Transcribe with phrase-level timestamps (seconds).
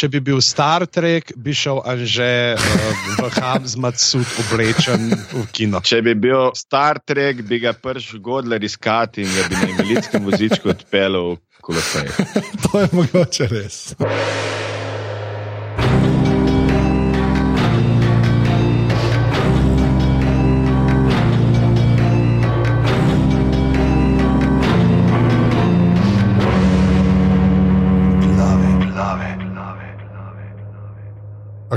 [0.00, 5.82] če bi bil Star Trek, bi šel Anže uh, v Hamzmat sud oblečen v kino.
[5.84, 10.24] Če bi bil Star Trek, bi ga prš godler iskati in ga bi na invalidskem
[10.24, 12.08] vozičku odpeljal v kolosej.
[12.64, 13.82] to je mogoče res.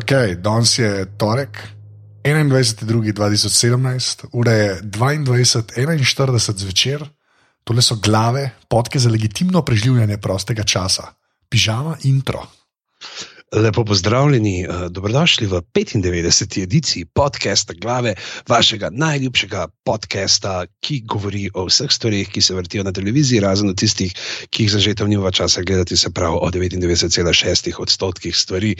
[0.03, 0.11] Ok,
[0.43, 1.61] danes je torek,
[2.23, 7.05] 21.2.2017, ura je 22.41 zvečer,
[7.63, 11.03] tole so glave, podke za legitimno preživljanje prostega časa,
[11.49, 12.43] pižama intro.
[13.53, 16.63] Lepo pozdravljeni, uh, dobrodošli v 95.
[16.63, 18.15] ediciji podcasta Glave,
[18.49, 23.73] vašega najljubšega podcasta, ki govori o vseh stvarih, ki se vrtijo na televiziji, razen o
[23.73, 24.13] tistih,
[24.49, 28.73] ki jih zažetem nima časa gledati, se pravi o 99,6 odstotkih stvari,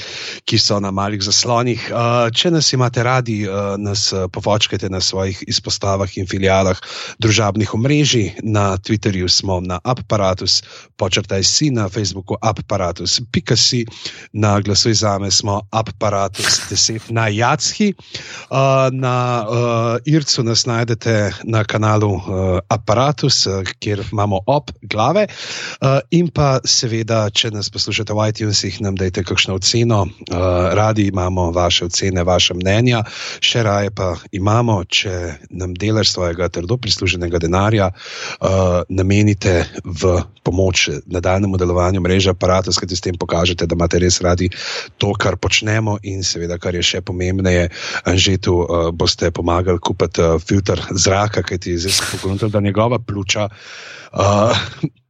[0.46, 1.92] ki so na malih zaslonih.
[1.94, 6.82] Uh, če nas imate radi, uh, nas povočkajte na svojih izpostavah in filialah
[7.20, 8.32] družabnih omrežij.
[8.42, 10.64] Na Twitterju smo na aparatus,
[10.98, 13.86] počrtaj si na Facebooku aparatus, pika si
[14.34, 17.94] na glasuj za me, smo aparatus 10 na Jacki.
[17.94, 18.58] Uh,
[18.92, 22.24] na uh, Ircu nas najdete na kanalu uh,
[22.68, 25.28] Apparatus, uh, kjer imamo op glave.
[25.82, 30.04] Uh, in pa seveda, če nas poslušate v iTunesih, nam dajte kakšno oceno.
[30.04, 30.38] Uh,
[30.74, 33.04] radi imamo vaše ocene, vaše mnenja,
[33.40, 40.90] še raje pa imamo, če nam delaš svojega trdo prisluženega denarja, uh, namenite v pomoč
[41.06, 44.50] nadaljnemu delovanju mreže Apparatus, kajti s tem pokažete, da imate res radi
[44.98, 47.70] to, kar počnemo, in seveda, kar je še pomembneje,
[48.16, 53.00] že tu uh, boste pomagali kupiti uh, filter zraka, kajti zdaj se pogledam, da njegova
[53.00, 53.50] pljuča.
[54.14, 54.58] Uh,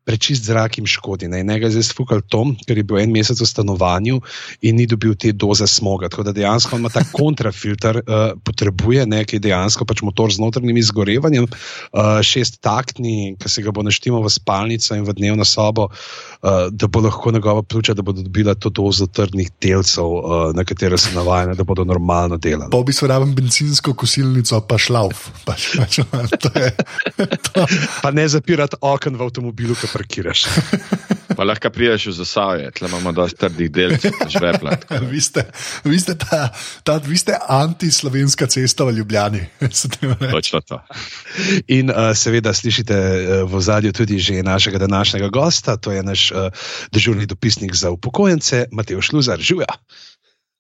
[0.04, 1.30] Prečist zrak jim škodi.
[1.32, 4.20] Ne, ne ga je zdaj sfukal Tom, ker je bil en mesec v stanovanju
[4.62, 6.10] in ni dobil te doze smoga.
[6.12, 11.48] Tako da dejansko ima ta kontrafilter, uh, potrebuje nekaj dejansko, pač motor z notranjim izgorevanjem,
[11.48, 16.68] uh, šest taktni, ki se ga bo naštimo v spalnico in v dnevno sobo, uh,
[16.72, 20.98] da bo lahko njegova pljuča, da bodo dobila to dozo trdnih delcev, uh, na katere
[20.98, 22.72] so navajene, da bodo normalno delali.
[22.72, 25.30] Pa v bistvu rabim benzinsko kosilnico, pa šlauf.
[25.46, 26.00] Pa, pač,
[26.44, 26.72] to je,
[27.48, 27.66] to.
[28.02, 30.46] pa ne zapirati okn v avtomobilu, parkiraš.
[31.38, 34.76] Pa lahko priješ v zasavje, tle imamo dosti trdih delcev, žvepla.
[35.12, 35.46] vi ste,
[35.84, 36.50] vi ste, ta,
[36.84, 39.42] ta, vi ste anti-slovenska cesta v Ljubljani.
[40.36, 40.82] Točno to.
[41.68, 46.32] In uh, seveda slišite uh, v zadju tudi že našega današnjega gosta, to je naš
[46.32, 46.38] uh,
[46.92, 49.74] dežurni dopisnik za upokojence, Matej Šluzar, živijo.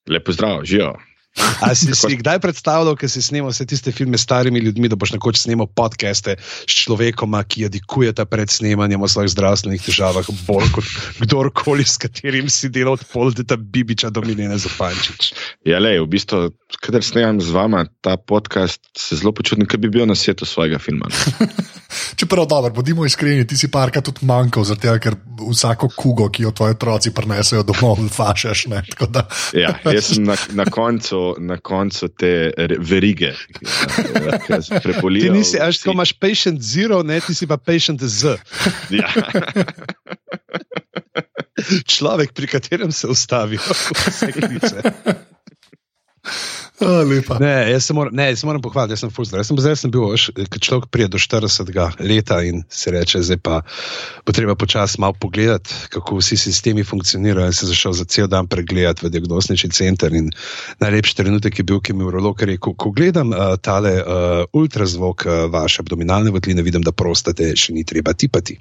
[0.09, 0.97] Lepo zdrav, živijo.
[1.33, 4.95] A si si kdaj predstavljal, da si snimal vse tiste filme s starimi ljudmi, da
[4.95, 10.69] boš nekoč snimal podcaste s človekom, ki jadikujeta pred snemanjem o svojih zdravstvenih težavah, bolj
[10.75, 10.91] kot
[11.23, 15.33] kdorkoli, s katerim si delal od Poldeta Bibiča do Milene Zapančič?
[15.65, 16.51] Ja, le, v bistvu,
[16.83, 20.77] kader snemam z vama ta podcast, se zelo počutim, kot bi bil na svetu svojega
[20.79, 21.09] filma.
[22.19, 25.15] Čeprav, dobro, bodimo iskreni, ti si parka tudi manjkal, zato ker
[25.49, 28.65] vsako kugo, ki jo tvoji otroci prenesejo domov, fašeš.
[29.53, 33.33] Ja, jaz sem na, na, koncu, na koncu te verige,
[34.83, 35.31] prepolijo.
[35.31, 38.37] Ti nisi, až ko imaš patient zero, ne, ti si pa patient z.
[38.93, 39.09] Ja.
[41.95, 43.61] Človek, pri katerem se ustavijo
[44.07, 44.81] vse krivice.
[46.93, 49.37] Oh, ne, jaz se moram, ne, jaz se moram pohvaliti, jaz sem fuzil.
[49.39, 51.71] Jaz sem, zdaj sem bil, ker človek prije do 40
[52.03, 53.61] leta in se reče, zdaj pa
[54.25, 57.47] bo treba počasi malo pogledati, kako vsi sistemi funkcionirajo.
[57.49, 60.31] Jaz sem zašel za cel dan pregledati v diagnostični center in
[60.83, 65.25] najlepši trenutek je bil, ki mi je urolog rekel, ko gledam uh, tale uh, ultrazvok
[65.25, 68.59] uh, vaše abdominalne votline, vidim, da prostate še ni treba tipati.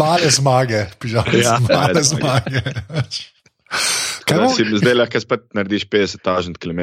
[0.00, 2.64] male zmage, pižame, ja, male zmage.
[4.30, 6.80] Kaj si zdaj lahko spet narediš 50 tažnih km?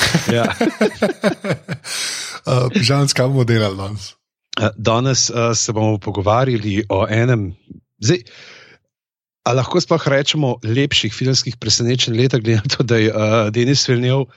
[0.36, 0.46] Ja.
[2.74, 4.14] Žal, uh, kaj bomo delali danes?
[4.58, 7.52] Uh, danes uh, se bomo pogovarjali o enem.
[8.02, 8.24] Zdaj,
[9.48, 13.86] A lahko sploh rečemo lepših filmskih presenečenj leta, glede na to, da je uh, Denis
[13.88, 14.28] Vilnjev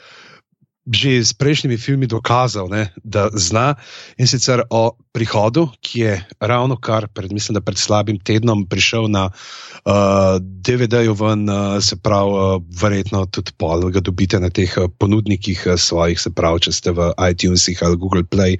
[0.83, 3.79] že s prejšnjimi filmi dokazal, ne, da zna
[4.19, 6.13] in sicer o prihodu, ki je
[6.43, 12.31] ravno kar pred, mislim, pred slabim tednom prišel na uh, DVD-ju ven, uh, se pravi,
[12.33, 16.75] uh, verjetno tudi pol, ga dobite na teh uh, ponudnikih uh, svojih, se pravi, če
[16.75, 18.59] ste v iTunesih ali Google Play,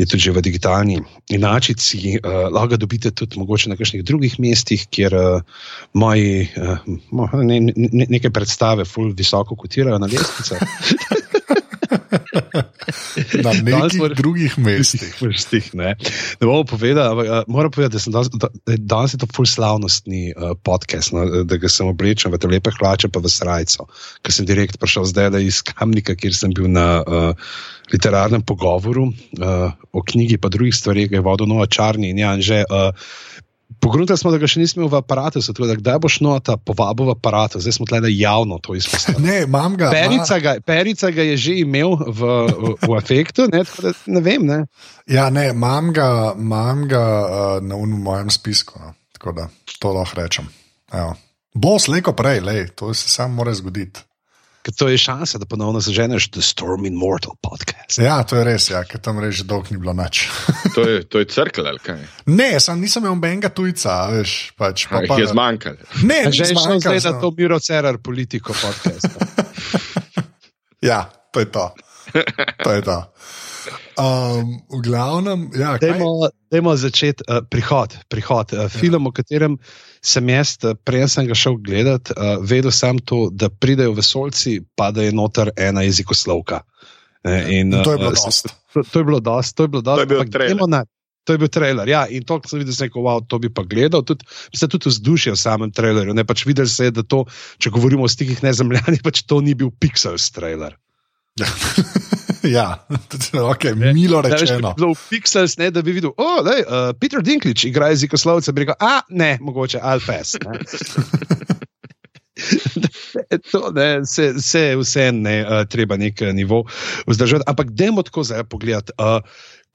[0.00, 0.96] je tudi že v digitalni
[1.28, 2.16] inačici.
[2.22, 5.42] Uh, lahko ga dobite tudi mogoče na kakšnih drugih mestih, kjer uh,
[5.92, 6.80] moji uh,
[7.44, 10.56] ne, ne, ne, neke predstave, ful visoko kotirajo na lestvice.
[13.44, 15.14] Na nekih mora- drugih mestih.
[15.22, 15.94] Vrstih, ne.
[16.40, 19.28] ne bomo povedali, ampak uh, moram povedati, da, sem danes, da, da danes je to
[19.34, 23.32] full slavnostni uh, podcast, no, da ga sem oblečen v te lepe hlače, pa v
[23.32, 23.88] srajco,
[24.22, 27.50] ker sem direkt prišel zdaj iz Kamnika, kjer sem bil na uh,
[27.90, 32.44] literarnem pogovoru uh, o knjigi, pa drugih stvarih, ki je vodil Nova Črni in Jan
[32.44, 32.64] že.
[32.68, 32.94] Uh,
[33.80, 37.08] Pogruntali smo, da ga še nismo imeli v aparatu, tako da kdaj boš nota povabil
[37.08, 39.24] v aparat, zdaj smo tle javno to izpostavili.
[39.24, 39.88] Ne, imam ga.
[39.94, 44.20] Perica ga, Perica ga je že imel v, v, v efektu, ne, tako da ne
[44.24, 44.44] vem.
[44.46, 44.60] Ne.
[45.08, 48.76] Ja, ne, imam ga, imam ga uh, na unem mojem spisku.
[48.84, 48.92] No.
[49.16, 49.48] Tako da
[49.80, 50.52] to lahko rečem.
[50.92, 51.16] Evo.
[51.54, 54.04] Bo slejko prej, lej, to se samo mora zgoditi.
[54.60, 57.96] Ker to je šansa, da ponovno zaženeš The Storm Immortal podcast.
[57.96, 60.26] Ja, to je res, ja, ker tam reč dolg ni bilo nič.
[60.76, 61.96] To je, to je crkva, ali kaj?
[62.28, 64.52] ne, sem nisem imel benga tujca, veš.
[64.54, 65.76] Pač, pa, Pa, pa, jih je zmanjkalo.
[66.04, 69.10] ne, Že je šel zmanjkalo, zdaj na sem- to Miro Cerar politiko podcast.
[70.80, 71.64] Ja, to je to.
[72.64, 72.98] To je to.
[74.00, 77.96] Um, v glavnem, ja, Dajmo, dajmo začeti uh, prihod.
[78.08, 78.52] prihod.
[78.56, 79.58] Uh, film, o katerem
[80.00, 84.60] sem jaz, uh, prej sem ga šel gledat, uh, vedel sem to, da pridejo vesolci,
[84.74, 86.62] pa da je noter ena jezikoslovka.
[87.20, 88.48] Uh, in, in to je bilo uh, dost.
[88.72, 89.98] To, to je bilo dosti, to je bilo dosti.
[89.98, 90.56] To je bil trailer.
[90.56, 90.86] dajmo na-
[91.28, 93.50] To je bil trailer, ja, in to, ko sem videl, sem rekel, wow, to bi
[93.52, 94.00] pa gledal.
[94.02, 94.24] Tudi,
[94.54, 96.14] mislim, tudi vzdušje v samem trailerju.
[96.16, 97.26] Ne, pač videl se je, da to,
[97.60, 100.80] če govorimo o stikih nezemljanih, pač to ni bil Pixels trailer.
[102.56, 102.86] ja,
[103.34, 104.74] okay, milo Da, veš, rečeno.
[104.78, 108.78] V Pixels, ne, da bi videl, oh, lej, uh, Peter Dinklage igra jezikoslovce, bi rekel,
[108.80, 110.36] a ne, mogoče Alfes.
[110.44, 110.60] Ne.
[113.52, 116.62] To, ne, se, se vse ne, uh, treba nek uh, nivo
[117.06, 117.44] vzdržati.
[117.46, 119.20] Ampak dajmo tako zdaj pogledati, uh,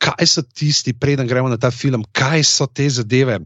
[0.02, 3.40] kaj so tisti, preden gremo na ta film, kaj so te zadeve,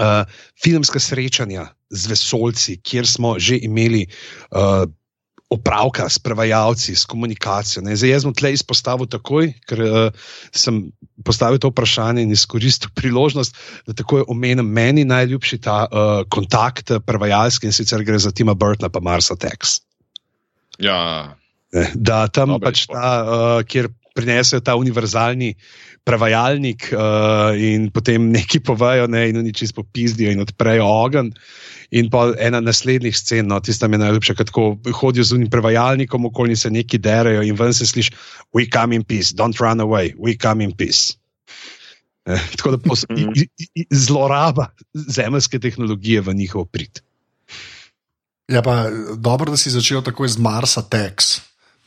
[0.00, 0.24] uh,
[0.62, 4.06] filmska srečanja z vesolci, kjer smo že imeli.
[4.50, 4.90] Uh,
[5.50, 7.82] Opravka s prevajalci, s komunikacijo.
[7.82, 7.96] Ne.
[7.98, 10.84] Zdaj, jaz bom tle izpostavil takoj, ker uh, sem
[11.26, 17.66] postavil to vprašanje in izkoristil priložnost, da takoj omenim meni najljubši ta uh, kontakt prevajalski
[17.66, 19.80] in sicer gre za Tima Burtona pa Marsa Tex.
[20.78, 21.34] Ja,
[21.72, 22.96] Ne, Da tam Dober pač izbor.
[22.98, 25.54] ta, uh, kjer prinesejo ta univerzalni
[26.04, 31.34] prevajalnik uh, in potem neki povejo, ne, in oni čisto popizdijo in odprejo ogenj.
[31.90, 34.64] In pa ena naslednjih scen, no, tista mi je najljubša, ko tako
[34.94, 38.14] hodijo z unim prevajalnikom, okoli se neki derajo in ven se sliši,
[38.54, 41.18] we come in peace, don't run away, we come in peace.
[42.30, 47.00] Eh, tako da pos, i, i, zloraba zemeljske tehnologije v njihov prid.
[48.48, 48.86] Ja, pa
[49.16, 51.40] dobro, da si začel takoj z Marsa Tex.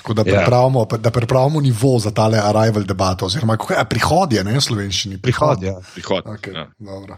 [0.04, 0.42] Tako da Ja.
[0.42, 5.22] pripravimo, da pripravimo nivo za tale arrival debato, oziroma kako je prihod, je ne slovenščini.
[5.22, 5.78] Prihod, ja.
[5.94, 6.26] prihod.
[6.26, 6.68] Okay, Ja.
[6.80, 7.18] dobro.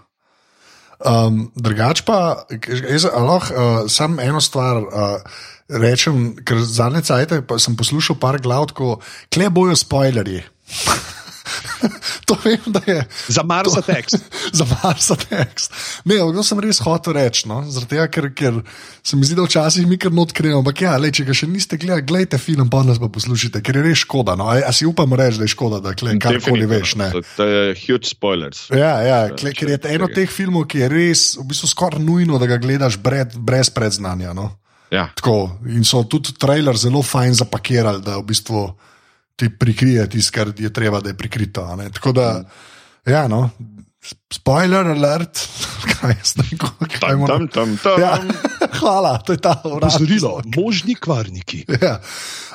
[1.06, 2.46] Um, drugač pa,
[2.90, 5.18] jaz lahko uh, samo eno stvar uh,
[5.68, 9.00] rečem, ker zadnje cajte pa sem poslušal par glav, ko
[9.34, 10.44] kle bojo spoilerji.
[12.28, 14.18] to vem, da je Za Marsa Tex.
[14.60, 15.74] za Marsa tekst.
[16.06, 17.62] Ne, to sem res hotel reči, no?
[17.90, 18.60] tega, ker, ker
[19.04, 20.62] se mi zdi, da včasih mi kar odkrijemo.
[20.64, 23.80] Ampak ja, lej, če ga še niste gledali, gledajte film, pa nas pa poslušajte, ker
[23.80, 24.38] je res škoda.
[24.40, 24.50] No?
[24.52, 26.96] A, a si upamo reči, da je škoda, da kle, karkoli veš.
[27.02, 27.10] Ne?
[27.16, 28.68] To, to je huge spoilers.
[28.74, 32.40] Ja, ja kle, ker je eno teh filmov, ki je res v bistvu skoraj nujno,
[32.42, 34.36] da ga gledaš brez, brez predznanja.
[34.38, 34.52] No?
[34.94, 35.10] Ja.
[35.18, 38.68] Tako, in so tudi trailer zelo fajn zapakirali, da v bistvu
[39.36, 41.66] ti prikrije tisto, kar je treba, da je prikrito.
[41.76, 41.90] ne.
[41.92, 42.44] Tako da,
[43.06, 43.50] ja, no,
[44.34, 45.40] spoiler alert,
[45.92, 46.58] kaj ne vem,
[46.90, 47.48] kaj Tam, moram.
[47.48, 48.02] tam, tam, tam.
[48.02, 48.18] Ja,
[48.76, 50.52] hvala, to je ta Pozorilo, uradno.
[50.58, 51.66] možni kvarniki.
[51.82, 52.00] Ja.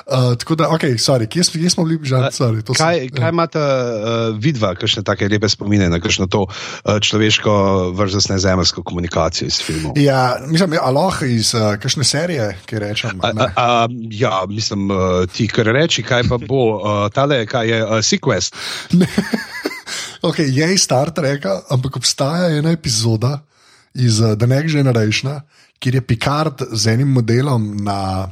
[0.03, 2.15] Uh, tako da, ok, sorry, kje, smo- kje smo bili že?
[2.31, 3.93] Sorry, to sem- Kaj, kaj imate uh,
[4.35, 6.51] vidva, kakšne take lepe spomine na kakšno to uh,
[6.99, 7.51] človeško
[7.91, 9.93] versus nezemeljsko komunikacijo iz filmov?
[9.95, 13.21] Ja, mislim, ja, aloha iz uh, kakšne serije, ki rečem.
[13.21, 13.45] A, ne.
[13.45, 17.79] a, a, ja, mislim, uh, ti kar reči, kaj pa bo, uh, tale, kaj je
[17.79, 18.57] uh, Sequest.
[20.21, 23.39] Okay, je iz Star Treka, ampak obstaja ena epizoda
[23.93, 25.39] iz uh, The Next Generation,
[25.79, 28.29] kjer je Picard z enim modelom, na,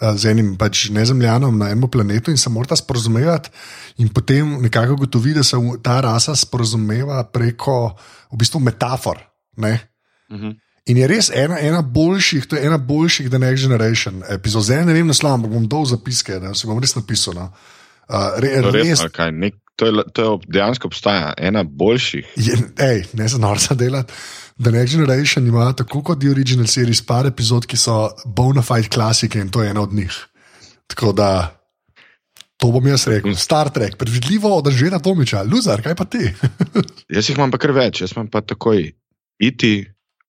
[0.00, 3.50] uh, z enim pač nezemljanom na enem planetu in se morata sporozumevati,
[3.98, 7.96] in potem nekako gotovi, da se ta rasa sporozumeva preko
[8.32, 9.18] v bistvu metafor.
[9.56, 9.78] Ne?
[10.32, 10.60] Mhm.
[10.84, 14.66] In je res ena, ena boljših, to je ena boljših The Next Generation epizod.
[14.66, 17.38] Zdaj ne vem naslov, ampak bom dol zapiske, da se bom res napisal.
[17.38, 17.46] No.
[18.04, 21.62] Uh, re, To, res, res, ali kaj, nek, to, je, to je dejansko obstaja, ena
[21.64, 22.34] boljših.
[22.36, 24.12] Je, ej, ne za norca delati.
[24.62, 28.88] The Next Generation ima tako kot The Original Series par epizod, ki so bona fide
[28.88, 30.14] klasike in to je ena od njih.
[30.86, 31.30] Tako da,
[32.56, 33.34] to bom jaz rekel.
[33.34, 36.30] Star Trek, predvidljivo od Žena Tomiča, Luzar, kaj pa ti?
[37.14, 38.92] Jaz jih imam pa kar več, jaz imam pa takoj
[39.38, 39.74] iti,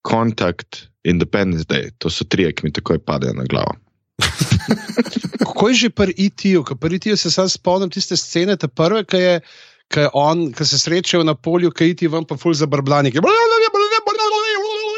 [0.02, 1.92] kontakt, Independence Day.
[2.02, 3.78] To so tri, ki mi takoj padejo na glavo.
[5.46, 6.64] Kako je že pri IT-ju?
[6.82, 9.40] Pri IT-ju se sam spomnim tiste scene, te prve, ki je.
[9.86, 13.12] Ki, on, ki se srečajo na polju, ki ti vam pa ful za brbljanje.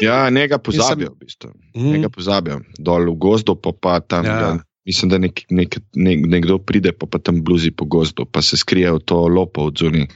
[0.02, 1.50] Ja, njega pozabijo, v bistvu.
[1.76, 1.92] Mm.
[1.92, 2.60] Njega pozabijo.
[2.78, 4.26] Dol v gozdu, pa, pa tam.
[4.26, 4.38] Ja.
[4.40, 4.58] Ja.
[4.88, 8.56] Mislim, da nek, nek, nek, nekdo pride, pa, pa tam bluzi po gozdu, pa se
[8.56, 10.06] skrije v to lopo od zunaj,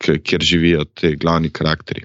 [0.00, 2.02] kjer živijo ti glavni karakteri.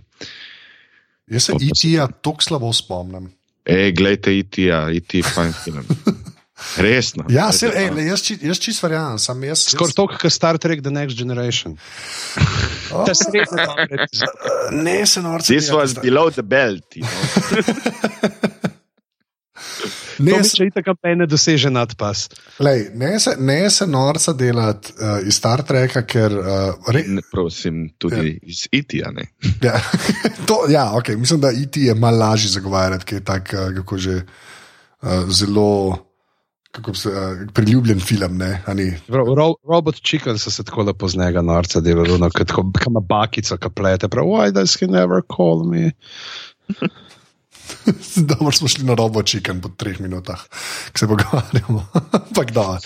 [1.29, 3.31] Jaz se IT-ja tako slabo spomnim.
[3.65, 5.89] Ej, gledajte, IT, ja, IT, fajn film.
[6.77, 7.25] Resno.
[7.29, 9.65] Ja, se, ej, le, jaz, či, jaz čist verjamem, sam jaz.
[9.73, 11.77] Skoraj toliko, kot Star Trek The Next Generation.
[12.91, 14.07] Oh, Ta srednja dobra
[14.71, 15.53] ne, se norce.
[15.53, 16.95] This was below the belt.
[16.95, 18.29] You know?
[20.19, 20.85] Ne, To se, itak
[21.15, 22.29] ne doseže nadpas.
[22.59, 26.33] lej, ne, se, ne se norca delati uh, iz Star Treka, ker.
[26.33, 28.93] Uh, re, Ne, prosim, tudi iz IT.
[28.99, 29.31] -ja, ne.
[29.67, 29.79] ja,
[30.45, 33.97] to, ja, okay, mislim, da IT je malo lažje zagovarjati, ker je tak, uh, kako
[33.97, 34.21] že
[35.01, 36.08] uh, zelo.
[36.71, 38.63] Kako se, uh, priljubljen film, ne?
[38.73, 38.93] ni?
[39.07, 42.51] Ro, robot Chicken so se tako lepo z njega norca delali, no, kot
[42.87, 44.07] ima bakico, ki plete.
[44.07, 45.91] Prav, why does he never call me?
[48.29, 50.41] Dobro smo šli na robo čiken po treh minutah,
[50.93, 51.85] ki se pogovarjamo.
[52.21, 52.77] Ampak da.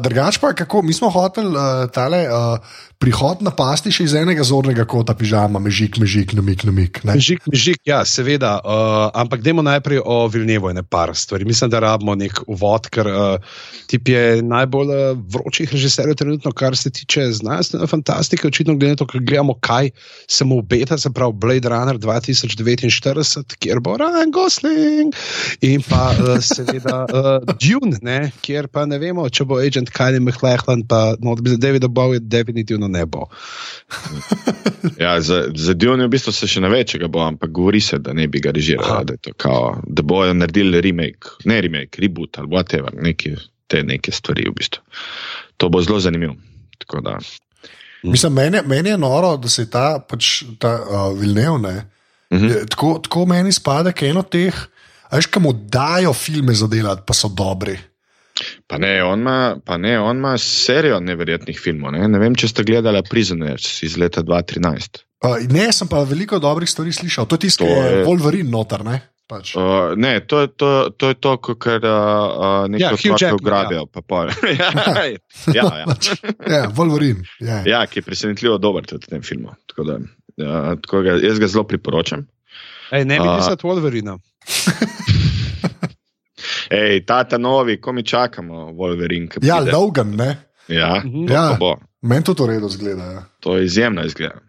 [0.00, 2.58] Drugač pa, kako mi smo hoteli uh, tale uh,
[2.98, 7.00] prihod napasti še iz enega zornega kota pižama, mežik, mežik, namik, namik.
[7.04, 7.16] ne?
[7.20, 8.56] Žik, žik, ja, seveda.
[8.64, 11.46] Uh, ampak dajmo najprej o Vilnevu in par stvari.
[11.48, 13.58] Mislim, da rabimo nek uvod, ker uh,
[13.90, 18.48] tip je najbolj uh, vročih režiserjev trenutno, kar se tiče znanstvene fantastike.
[18.48, 19.92] Očitno, glede na to, kaj gledamo, kaj
[20.28, 25.14] se mu obeta, se pravi Blade Runner 2049, kjer bo Ryan Gosling
[25.60, 30.20] in pa uh, seveda uh, Dune, ne, kjer pa ne vemo, če bo agent Kyle
[30.20, 33.26] McLachlan, pa no, David Bowie definitivno ne bo.
[35.00, 37.80] Ja, za, za Dion v bistvu se še ne ve, če ga bo, ampak govori
[37.80, 38.56] se, da ne bi ga Aha.
[38.56, 43.34] režirali, da, je to kao, da bojo naredili remake, ne remake, reboot ali whatever, neki,
[43.66, 44.82] te neke stvari v bistvu.
[45.56, 46.36] To bo zelo zanimivo.
[46.78, 47.18] Tako da,
[48.02, 51.76] Mislim, meni, meni je noro, da se je ta, pač, ta uh, Vilnev, ne,
[52.30, 52.46] Mhm.
[52.46, 54.54] je, tako, tako meni spada, je eno teh,
[55.10, 57.78] a veš, kam dajo filme za delati, pa so dobri.
[58.66, 61.94] Pa ne, on ima, pa ne, on ima serijo neverjetnih filmov.
[61.96, 62.08] Ne?
[62.08, 65.02] ne vem, če ste gledali Prisoners iz leta 2013.
[65.24, 67.26] Uh, ne, sem pa veliko dobrih stvari slišal.
[67.26, 69.00] To je tisto, To ki je Wolverine noter, ne?
[69.26, 69.56] Pač.
[69.58, 73.86] Uh, ne, to je to, to, je to kar uh, uh, Ja, nekaj Jackman, ugrabijo.
[73.90, 74.30] pa pol.
[74.60, 74.70] ja,
[75.50, 75.86] ja, ja.
[76.54, 77.26] Ja, Wolverine.
[77.42, 77.62] Ja.
[77.66, 79.56] ja, ki je presenetljivo dober tudi v tem filmu.
[79.66, 82.28] Tako da, uh, tako ga, jaz ga zelo priporočam.
[82.94, 84.20] Ej, ne bi pisal Wolverina.
[86.70, 89.28] Ej, tata novi, ko mi čakamo, Wolverine.
[89.28, 89.72] ki Ja, pride.
[89.72, 90.36] Logan, ne?
[90.68, 91.26] ja, Mhm.
[91.26, 91.58] to Ja.
[92.02, 93.04] Meni to v redu zgleda.
[93.04, 93.22] Ja.
[93.40, 94.40] To je izjemno izgleda.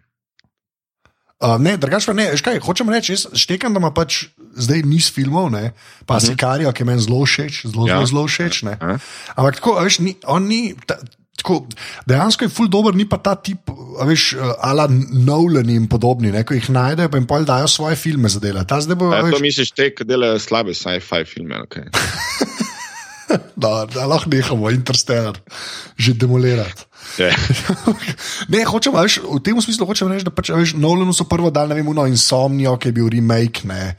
[1.38, 4.24] Uh, ne, drugače pa ne, veš kaj, hočem reči, jaz štekam, da ima pač
[4.56, 5.70] zdaj niz filmov, ne,
[6.06, 6.26] pa uh -huh.
[6.26, 8.06] Sikarijo, ki meni zelo všeč, zelo, Ja.
[8.06, 8.62] zelo, všeč.
[8.62, 8.74] Ne.
[8.80, 8.98] A?
[9.36, 10.74] Ampak tako, a veš, ni, on ni.
[10.86, 10.98] Ta,
[11.38, 11.60] Tako,
[12.08, 16.32] dejansko je ful dober, ni pa ta tip, a veš, uh, ala Nolan in podobni,
[16.34, 18.64] ne, ko jih najdejo, pa jim pol dajo svoje filme za delo.
[18.66, 21.62] Ta zdaj bo, a A, to misliš, te, ki delajo slabe sci-fi filme?
[21.68, 21.86] Okay.
[23.62, 25.38] da, da lahko nehamo Interstellar
[25.96, 26.86] že demolirati.
[27.18, 27.30] Ja.
[28.52, 31.50] Ne, hočem, a veš, v tem smislu hočem reči, da pač, veš, Nolanu so prvo
[31.54, 33.94] dali, ne vem, uno Insomnio, ki je bil remake, ne.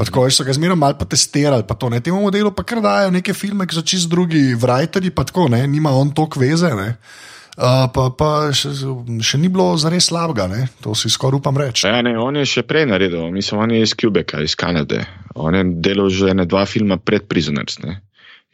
[0.00, 1.98] Pa tako, veš, so ga zmeraj malo potestirali, pa to ne.
[2.00, 5.58] Temu modelu pa kar dajo neke filme, ki so čist drugi, writeri, pa tako, ne,
[5.68, 6.94] nima on tok veze, ne.
[7.60, 8.72] Uh, pa pa še,
[9.20, 10.62] še ni bilo zares slabega, ne?
[10.80, 11.84] to si skoraj upam reči.
[11.84, 15.02] Ja, ne, on je še prej naredil, mislim, on je iz Quebeca, iz Kanade.
[15.36, 17.76] On je delal že ne dva filma pred Prisoners.
[17.84, 17.98] Ne?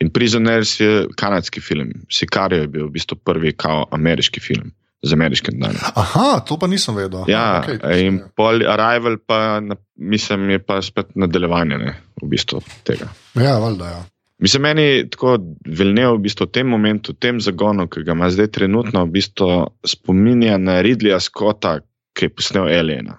[0.03, 4.75] In Prisoners je kanadski film, Sicario je bil v bistvu prvi kao ameriški film
[5.07, 5.95] z ameriškim denarjem.
[6.03, 7.25] Aha, to pa nisem vedel.
[7.31, 9.61] Ja, okay, in pol Arrival pa,
[9.97, 13.09] mislim, je pa spet nadaljevanje ne, v bistvu tega.
[13.35, 14.05] ja, valjda, ja.
[14.43, 18.29] Mislim, meni tako Vilnev v bistvu v tem momentu, v tem zagonu, ki ga ima
[18.29, 19.53] zdaj trenutno, v bistvu
[19.87, 21.79] spominja na Ridleya Scotta,
[22.17, 23.17] ki je posnel Aliena.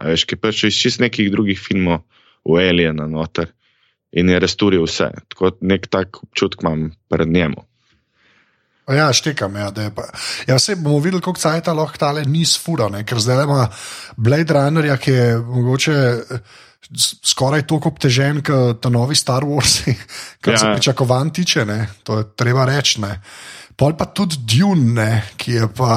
[0.00, 2.06] A veš, ki je prišel iz čist nekih drugih filmov
[2.48, 3.52] v Aliena noter
[4.12, 5.10] in je resturil vse.
[5.28, 7.67] Tako nek tak občutek imam pred njemu.
[8.88, 9.56] Ja, štekam.
[9.56, 10.06] Ja, pa.
[10.46, 13.04] ja, vse bomo videli, kako cajt lahko tale niz fura, ne?
[13.04, 13.66] ker zdaj ima
[14.16, 16.56] Blade Runnerja, ki je mogoče eh,
[17.24, 19.82] skoraj toliko obtežen kot ta novi Star Wars,
[20.42, 20.58] kar ja.
[20.58, 21.86] se pričakovanj tiče, ne?
[22.02, 23.00] to je treba reči.
[23.04, 23.20] ne.
[23.76, 25.22] Pol pa tudi Dune, ne?
[25.36, 25.92] ki je pa.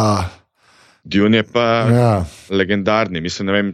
[1.03, 2.13] Dune je pa ja.
[2.49, 3.71] Legendarni, mislim, ne vem,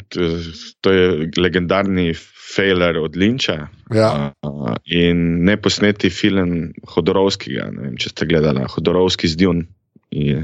[0.81, 2.13] to je legendarni
[2.57, 3.67] failer od Linča.
[3.93, 4.31] ja.
[4.41, 9.67] Uh, in neposneti film Hodorovskega, ne vem, če ste gledali, Hodorovski z Dune,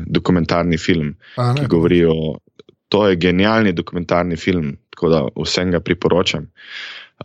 [0.06, 2.38] dokumentarni film, A, ki ne, govori o.
[2.94, 6.46] To je genialni dokumentarni film, tako da vsem ga priporočam,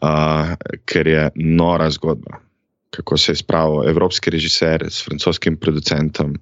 [0.00, 0.54] uh,
[0.88, 2.40] ker je nora zgodba.
[2.90, 6.34] kako se je spravil evropski režiser s francoskim producentom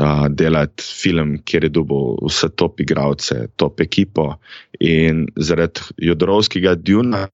[0.00, 4.34] uh, delati film, kjer je dobil vse top igralce, top ekipo
[4.80, 7.28] in zaradi Jodrovskega Duna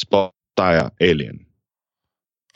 [0.00, 1.44] spostaja Alien.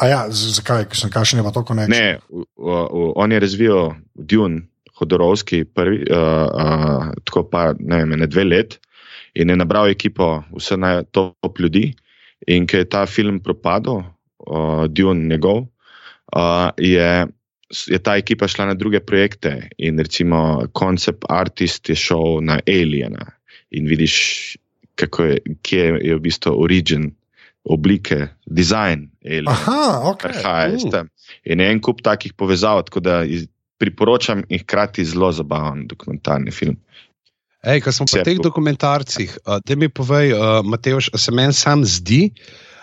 [0.02, 1.86] A ja, zakaj, kakšen pa to konec?
[1.92, 8.14] Ne, v, v, on je razvijal Dune, Hodorovski, prvi, uh, uh, tako pa ne vem,
[8.18, 8.78] ne dve let
[9.34, 11.92] in je nabral ekipo vse naj top ljudi.
[12.46, 14.04] In ker je ta film propadel,
[14.46, 15.64] uh, Dune njegov,
[16.36, 17.26] uh, je,
[17.86, 23.26] je ta ekipa šla na druge projekte in recimo koncept artist je šel na Aliena
[23.74, 24.56] in vidiš,
[24.94, 27.10] kako je, kje je v bistvu origin.
[27.64, 30.22] Oblike, dizajn, ali Aha, ok.
[30.22, 30.90] prihaja iz Mm.
[30.90, 31.08] tam.
[31.44, 33.46] In en kup takih povezav, tako da iz,
[33.78, 36.76] priporočam in hkrati zelo zabaven dokumentarni film.
[37.62, 41.52] Ej, ko smo pri teh dokumentarcih, uh, da mi povej, uh, Mateoš, a se meni
[41.52, 42.30] sam zdi,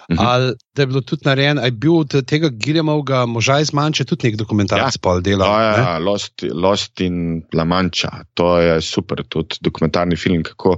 [0.10, 0.20] Mhm.
[0.20, 4.04] ali da je bilo tudi narejen, ali je bil od tega Giljamovega moža iz Manče
[4.04, 5.00] tudi nek dokumentarc Ja.
[5.02, 5.46] pol dela.
[5.46, 5.84] Ja, ne?
[5.84, 10.78] ja, Lost, Lost in La Mancha, to je super, tudi dokumentarni film, kako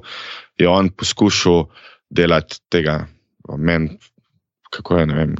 [0.57, 1.65] je on poskušal
[2.09, 3.07] delati tega,
[3.57, 3.89] men,
[4.73, 5.33] kako je, ne vem,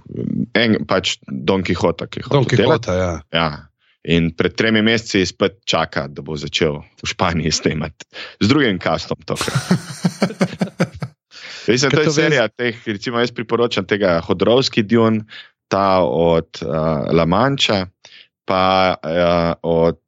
[0.59, 2.47] en, pač Don Quixota, ki je Don.
[2.49, 3.13] Quixota, ja.
[3.33, 3.47] Ja.
[4.03, 8.03] In pred tremi meseci spet čaka, da bo začel v Španiji snemati
[8.43, 9.15] z drugim kastom.
[11.67, 15.23] Mislim, to je serija teh, recimo, jaz priporočam tega Hodrovski Dune,
[15.71, 17.87] ta od uh, La Mancha,
[18.43, 20.03] pa uh, od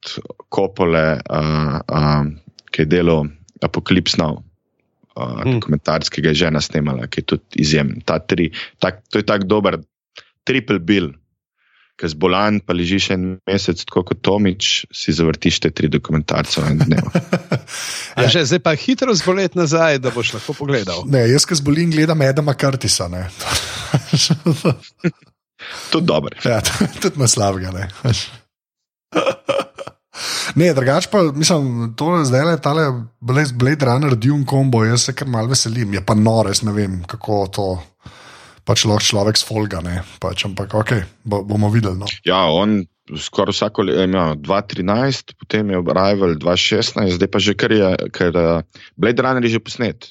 [0.51, 2.27] Kopole, uh, uh,
[2.71, 3.31] ki je delal
[3.63, 4.43] Apokalips Now.
[5.15, 5.53] Uh, Hmm.
[5.55, 8.01] Dokumentarc, ki ga je žena snemala, ki je tudi izjemen.
[8.03, 8.49] Ta tri,
[8.83, 9.77] tak, to je tako dober,
[10.43, 11.13] triple bill,
[11.95, 16.67] ki zbolan, pa ležiš en mesec, tako kot Tomič, si zavrtiš te tri dokumentarce v
[16.73, 17.07] enem dnevu.
[18.19, 21.07] A že zdaj pa hitro zbolet nazaj, da boš lahko pogledal.
[21.07, 23.07] Ne, jaz, ki zbolim, gledam Edama Curtisa.
[23.07, 23.31] Ne.
[25.95, 26.35] Tudi dobro.
[26.43, 26.59] ja,
[27.01, 27.87] tudi na slabega.
[30.55, 32.85] Ne, drugač pa, mislim, to je zdaj le tale
[33.19, 35.93] Blade Runner, Dune Combo, jaz se kar mal veselim.
[35.93, 37.67] Je pa nores, ne vem, kako to.
[38.65, 39.99] Pač lahko človek sfolga, ne.
[40.21, 40.91] Pač, ampak ok,
[41.27, 41.99] bo, bomo videli.
[42.01, 42.09] No.
[42.25, 47.71] Ja, on skoraj vsako leto, ja, 2013, potem je Arrival 2016, zdaj pa že kar
[47.71, 48.65] je, ker uh,
[48.97, 50.09] Blade Runner je že posnet.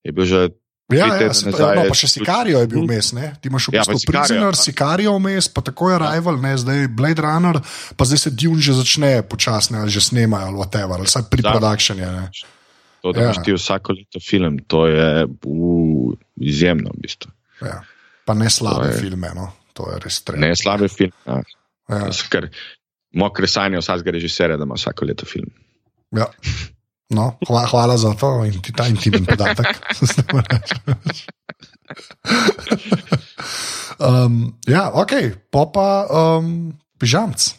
[0.00, 0.48] Je bil že
[0.92, 3.10] Ja, ja, se, nazaj no, pa še Sikarijo je bil vmes?
[3.10, 4.60] Ti imaš v Ja, bistvu Sicario, Prisoner, ja.
[4.60, 7.60] Sikarijo vmes, pa tako je Rival, ne, zdaj Blade Runner,
[7.94, 11.42] pa zdaj se Dune že začne počasne, ali že snemajo, ali whatever, ali vsaj pri.
[11.42, 12.30] Ne?
[13.00, 13.24] to, da Ja.
[13.24, 17.30] imaš ti vsako leto film, to je uh, izjemno, v bistvu.
[17.62, 17.80] Ja.
[18.22, 19.52] Pa ne slabe To je- filme, no.
[19.72, 20.40] to je res treba.
[20.40, 21.12] Ne slabe film.
[21.24, 21.40] Ja.
[21.88, 22.46] Ja, Kar
[23.12, 25.48] mokre sanje vsakega režiserja, da ima vsako leto film.
[26.12, 26.26] ja.
[27.10, 29.66] No, hvala, hvala za to in ti ta intimen podatek.
[33.98, 35.12] um, ja, ok,
[35.50, 36.70] popa um,
[37.02, 37.58] pižamc.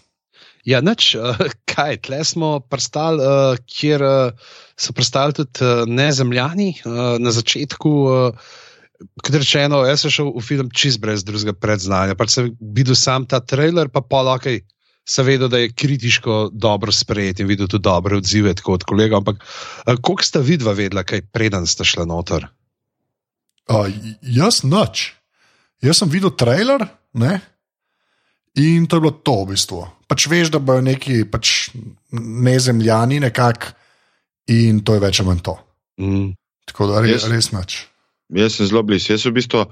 [0.64, 1.36] Ja, nič, uh,
[1.68, 4.32] kaj, tle smo prstali, uh, kjer uh,
[4.80, 7.92] so prstali tudi uh, nezemljani uh, na začetku.
[7.92, 8.52] Uh,
[9.26, 12.14] Kot rečeno, jaz sem šel v film čist brez drugega predznanja.
[12.14, 14.54] Pač sem videl sam ta trailer, pa pa lahko
[15.12, 19.19] sem vedel, da je kritiško dobro sprejet in videl tudi dobre odzive tako od kolega.
[19.19, 22.47] Ampak uh, koliko sta vidva vedela, kaj preden sta šla noter?
[23.69, 23.88] Uh,
[24.21, 25.12] jaz noč.
[25.82, 27.39] Jaz sem videl trailer ne?
[28.56, 29.86] in to je bilo to v bistvu.
[30.12, 31.71] Pač veš, da bojo neki pač
[32.12, 33.71] nezemljani nekako
[34.52, 35.56] in to je več ali manj to.
[36.02, 36.34] Mm.
[36.67, 37.78] Tako da res, Jaz- res noč.
[38.36, 39.13] Jaz sem zelo blizu.
[39.13, 39.71] Jaz v bistvu, uh,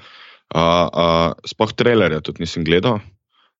[0.55, 3.01] uh, spoh trailerja tudi nisem gledal.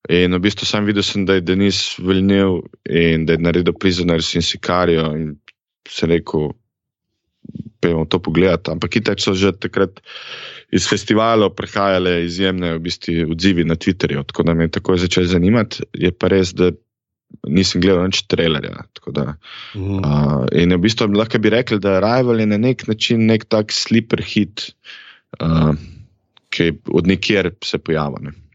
[0.08, 4.32] In v bistvu sem videl, sem, da je Denis Vilnev in da je naredil Prisoners
[4.36, 5.12] in Sicarijo.
[5.18, 5.36] In
[5.90, 6.54] se rekel,
[7.80, 8.72] pojmo to pogledati.
[8.72, 10.00] Ampak itak so že takrat
[10.72, 15.26] iz festivalov prihajale izjemne v bistvu, odzivi na Twitterju, tako da me je takoj začel
[15.26, 15.84] zanimati.
[15.94, 16.72] Je pa res, da
[17.50, 18.86] nisem gledal nič trailerja.
[19.10, 19.36] Da,
[19.74, 20.02] Mm.
[20.06, 23.74] Uh, in v bistvu lahko bi rekli, da Rival je na nek način nek tak
[23.74, 24.74] sleeper hit,
[25.42, 25.74] uh,
[26.50, 28.30] ki od nikjer se pojavlja.
[28.30, 28.49] Ne.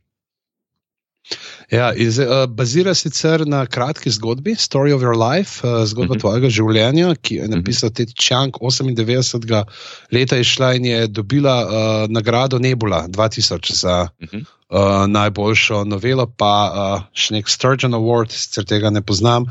[1.70, 6.16] Ja, iz, uh, bazira sicer na kratki zgodbi, Story of Your Life, uh, zgodba uh
[6.16, 6.16] Mhm.
[6.16, 6.20] -huh.
[6.20, 9.64] tvojega življenja, ki je napisal Ted Chang 98.
[10.12, 11.70] leta, je šla in je dobila uh,
[12.10, 14.44] nagrado Nebula 2000 za Uh -huh.
[14.70, 19.42] uh, najboljšo novelo, pa uh, še nek Sturgeon Award, sicer tega ne poznam.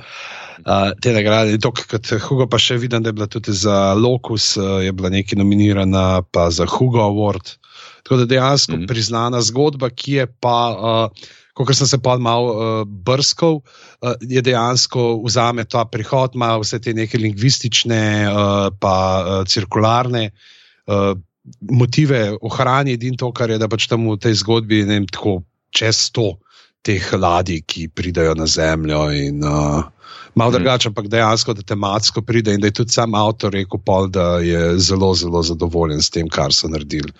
[0.66, 4.58] Uh, te nagrade, dok, kot Hugo, pa še vidim, da je bila tudi za Locus,
[4.58, 7.58] uh, je bila nekaj nominirana, pa za Hugo Award.
[8.04, 8.84] Tako da dejansko mm Mhm.
[8.84, 8.88] -hmm.
[8.88, 10.76] priznana zgodba, ki je pa,
[11.10, 11.18] uh,
[11.54, 16.80] kot sem se pa malo uh, brskal, uh, je dejansko vzame ta prihod, ima vse
[16.82, 20.32] te neke lingvistične, uh, pa uh, cirkularne.
[20.88, 21.14] Uh,
[21.68, 25.42] Motive ohrani in to, kar je, da pač tam v tej zgodbi ne vem, tako
[25.76, 26.38] čez sto
[26.84, 29.10] teh ladij, ki pridejo na Zemljo.
[29.12, 29.84] In, uh,
[30.36, 30.54] Malo mm.
[30.54, 34.40] drugače, ampak dejansko, da tematsko pride in da je tudi sam avtor rekel, pol, da
[34.42, 37.12] je zelo, zelo zadovoljen s tem, kar so naredili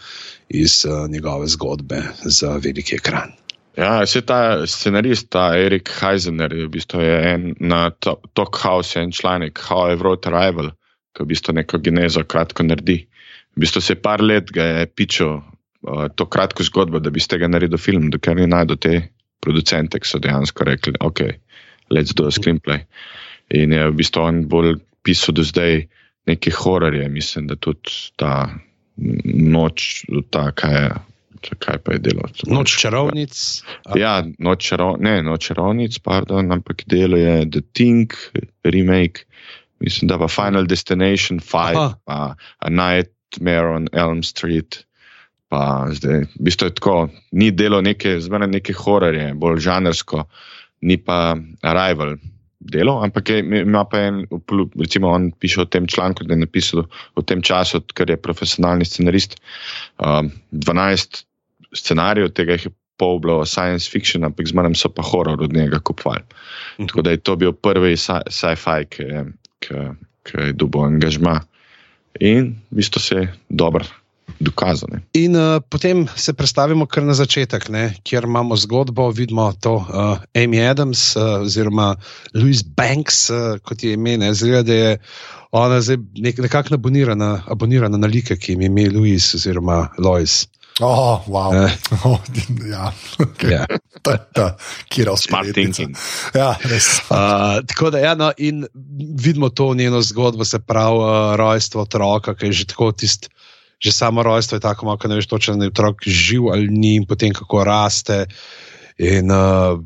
[0.50, 3.36] iz uh, njegove zgodbe za veliki ekran.
[3.78, 9.12] Ja, se ta scenarist, ta Erik Heisener, je v bistvu en na Talk House, en
[9.12, 10.70] članek How I Wrote Arrival,
[11.18, 13.00] ki v bistvu neko genezo kratko naredi.
[13.58, 17.34] V bistvu se par let ga je pičil uh, to kratko zgodbo, da bi z
[17.34, 18.94] tega naredil film, dokler ni najdel te
[19.42, 21.24] producente, ki so dejansko rekli, ok,
[21.90, 22.86] let's do a screenplay.
[23.58, 25.82] In je v bistvu on bolj pisal do zdaj
[26.30, 28.54] neke hororje, mislim, da tudi ta
[29.26, 30.94] noč, ta kaj je.
[31.60, 32.28] Kaj pa je delo?
[32.48, 33.36] Noč čarovnic.
[34.00, 38.14] Ja, noč, čaro, ne, noč čarovnic, pardon, ampak delo je The Thing,
[38.64, 39.28] remake,
[39.84, 44.86] mislim, da pa Final Destination 5, pa A Nightmare on Elm Street.
[45.52, 46.98] Pa zdaj, v bistvu je tako,
[47.38, 50.26] ni delo neke, zmeraj neke hororje, bolj žanrsko,
[50.82, 52.18] ni pa Arrival
[52.64, 54.24] delo, ampak je, ima pa en,
[54.80, 58.88] recimo, on piše o tem članku, da je napisal v tem času, ker je profesionalni
[58.88, 59.36] scenarist,
[60.00, 61.26] um, 12
[61.76, 66.24] scenarijev, tega je pol bilo science fiction, ampak zmeraj so pa horor od njega kupovali.
[66.80, 66.88] Mhm.
[66.88, 69.10] Tako da je to bil prvi sci-fi, ki,
[69.60, 69.82] ki,
[70.24, 71.42] ki je dobil angažma
[72.20, 73.86] in v bistvu se je dobro
[74.40, 75.02] dokazane.
[75.14, 80.18] In uh, potem se predstavimo kar na začetek, ne, kjer imamo zgodbo, vidimo to uh,
[80.36, 81.96] Amy Adams uh, oziroma
[82.34, 84.98] Louis Banks, uh, kot je ime, zelo da je
[85.52, 90.48] ona zdaj nek, nekako abonirana, abonirana na like, ki jim je ime Louis oziroma Lois.
[90.82, 91.54] Oh, wow.
[91.54, 91.72] eh.
[92.06, 92.20] oh,
[92.66, 93.52] ja, okay.
[93.52, 93.66] ja.
[94.90, 95.94] Kjer je smart thinking.
[96.34, 96.98] Ja, res.
[97.10, 98.66] Uh, tako da, ja, no, in
[99.22, 103.30] vidimo to njeno zgodbo, se pravi, uh, rojstvo otroka, ki je že tako tisti
[103.84, 106.96] že samo rojstvo je tako, malo, ne veš točno, da je otrok živ ali ni,
[106.96, 108.26] in potem kako raste.
[108.98, 109.80] In uh,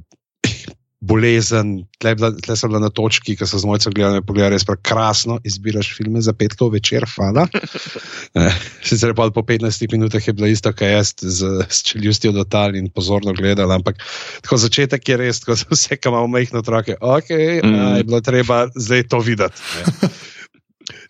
[0.99, 5.37] bolezen, tle, tle sem bila na točki, ki so z mojcem gledali, pogledali, res prekrasno
[5.45, 7.45] izbiraš filme za petkov večer, hvala.
[8.87, 12.89] Sicer pa po 15 minutah je bila isto, kaj jaz z, z čeljustjo dotal in
[12.89, 14.01] pozorno gledal, ampak
[14.41, 17.29] tako začetek je res, ko se vse, kam imamo majhne otroke, ok,
[17.61, 17.75] mm.
[17.75, 19.61] a, je bilo treba zdaj to videti.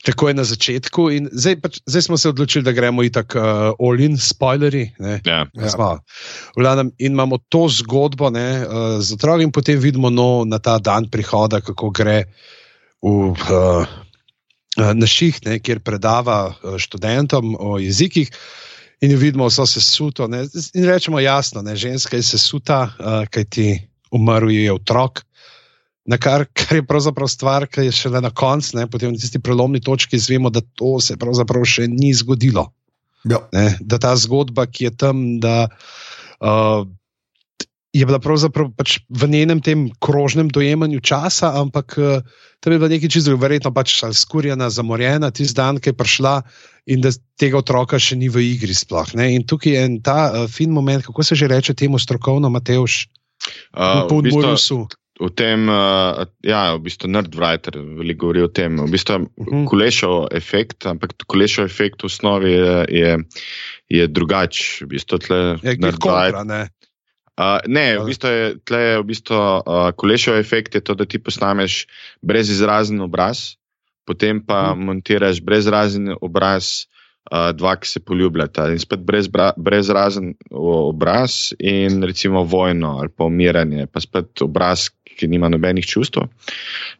[0.03, 3.89] Tako je na začetku, in zdaj, pač, zdaj smo se odločili, da gremo tako uh,
[3.89, 4.89] all-in, spoilerji.
[5.25, 5.89] Ja, ja.
[6.97, 11.09] In imamo to zgodbo ne, uh, z otrokom, in potem vidimo no, na ta dan
[11.13, 12.23] prihoda, kako gre
[13.05, 13.85] v, uh,
[14.77, 18.33] na ših, ne, kjer predava uh, študentom o jezikih.
[19.05, 20.25] In vidimo, da so se suto.
[20.25, 23.69] Ne, in rečemo jasno, da je ženska se suta, uh, kaj ti
[24.09, 25.21] umrl je otrok
[26.07, 29.81] na kar, kar je pravzaprav stvar, ki je šele na koncu, potem na tisti prelomni
[29.83, 32.69] točki izvemo, da to se pravzaprav še ni zgodilo.
[33.27, 33.43] Ja.
[33.51, 36.87] Ne, da ta zgodba, ki je tam, da uh,
[37.91, 42.23] je bila pravzaprav pač v njenem tem krožnem dojemanju časa, ampak uh,
[42.63, 46.35] tam je bila nekaj čisto, verjetno pač skurjena, zamorjena, tisti dan, ki je prišla
[46.87, 48.71] in da tega otroka še ni v igri.
[48.71, 52.47] Sploh, in tukaj je en ta uh, fin moment, kako se že reče temu strokovno,
[52.53, 53.07] Mateoš.
[53.75, 58.89] Uh, v bistvu, v tem, uh, ja, v bistvu Nerdwriter veliko govori o tem, v
[58.91, 59.49] bistvu uh mhm.
[59.49, 59.65] -huh.
[59.65, 63.11] kulešov efekt, ampak kulešov efekt v osnovi je, je,
[63.89, 64.85] je drugačen.
[64.85, 66.69] V bistvu tle, je kontra, ne.
[67.37, 71.21] Uh, ne, v bistvu je tle, v bistvu, uh, kulešov efekt je to, da ti
[71.21, 71.85] posnameš
[72.21, 73.57] brezizrazen obraz,
[74.05, 74.81] potem pa uh mhm.
[74.81, 74.85] -huh.
[74.85, 76.85] montiraš brezizrazen obraz
[77.31, 83.23] uh, dva, ki se poljubljata in spet brez, brezrazen obraz in recimo vojno ali pa
[83.23, 86.27] umiranje, pa spet obraz, ki nima nobenih čustev.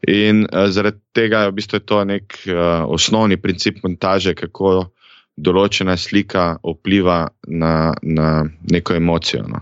[0.08, 4.90] In uh, zaradi tega je v bistvu to nek uh, osnovni princip montaže, kako
[5.38, 8.30] določena slika vpliva na, na
[8.72, 9.46] neko emocijo.
[9.48, 9.62] No.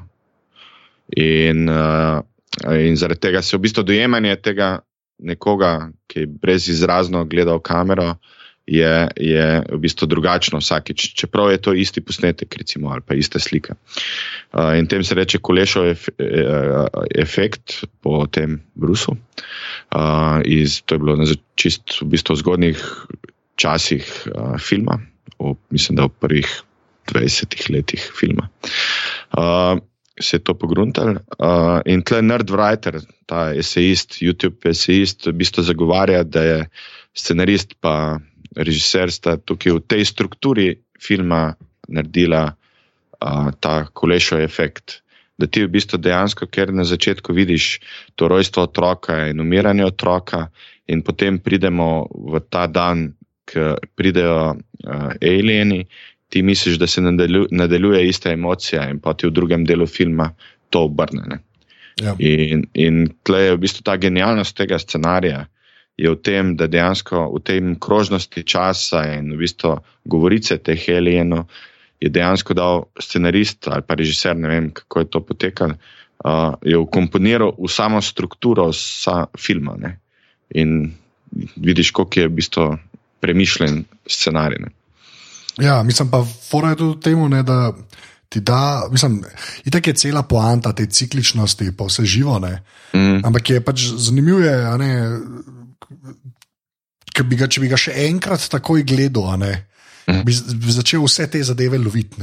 [1.19, 2.23] In, uh,
[2.71, 4.77] in zaradi tega se v bistvu dojemanje tega
[5.19, 8.34] nekoga, ki je brezizrazno gledal kamero, uh,
[8.67, 13.39] je, je v bistvu drugačno vsakeč, čeprav je to isti posnetek, recimo, ali pa ista
[13.39, 13.75] slika.
[14.53, 16.45] Uh, in tem se reče kolešo ef, e,
[17.21, 19.15] efekt po tem Brusu.
[19.93, 22.81] Uh, iz, to je bilo na čist v bistvu zgodnih
[23.55, 24.99] časih uh, filma,
[25.39, 26.49] v, mislim, da v prvih
[27.13, 28.49] 20 letih filma.
[29.37, 29.77] Uh,
[30.15, 31.17] Se je to pogruntal.
[31.43, 36.59] Uh, in tle Nerdwriter, ta esejist, YouTube esejist, v bistvu zagovarja, da je
[37.11, 38.21] scenarist pa
[38.55, 40.67] režiser sta tukaj v tej strukturi
[41.01, 41.55] filma
[41.87, 45.01] naredila uh, ta kolešo efekt.
[45.37, 47.79] Da ti v bistvu dejansko, ker na začetku vidiš
[48.15, 50.47] to rojstvo otroka in umiranje otroka,
[50.87, 53.11] in potem pridemo v ta dan,
[53.45, 55.83] ko pridejo uh, alieni,
[56.29, 60.31] ti misliš, da se nadalju, nadaljuje ista emocija, in pa ti v drugem delu filma
[60.69, 61.27] to obrne.
[61.27, 61.39] ne.
[62.01, 62.15] Ja.
[62.19, 65.45] In, in tle je v bistvu ta genialnost tega scenarija.
[65.97, 71.47] Je v tem, da dejansko v tem krožnosti časa in v bistvu govorice teh alienov
[72.03, 75.77] je dejansko dal scenarist ali pa režiser, ne vem kako je to potekalo,
[76.25, 79.77] uh, je ukomponiral v samo strukturo sa filma.
[79.79, 79.99] Ne?
[80.55, 80.91] In
[81.55, 82.65] vidiš, koliko je v bistvu
[83.19, 84.59] premišljen scenarij.
[84.59, 84.69] Ne?
[85.63, 87.71] Ja, mislim pa, fora je tudi v tem, ne, da
[88.29, 89.23] ti da, mislim,
[89.65, 92.39] itak je cela poanta te cikličnosti, pa vse živo.
[92.39, 92.63] Ne,
[92.95, 93.25] Mm.
[93.27, 94.39] ampak je pač zanimivo,
[97.23, 99.53] bi ga, če bi ga še enkrat takoj gledal, ne,
[100.05, 100.21] Mhm.
[100.21, 100.33] bi,
[100.69, 102.21] začel vse te zadeve loviti.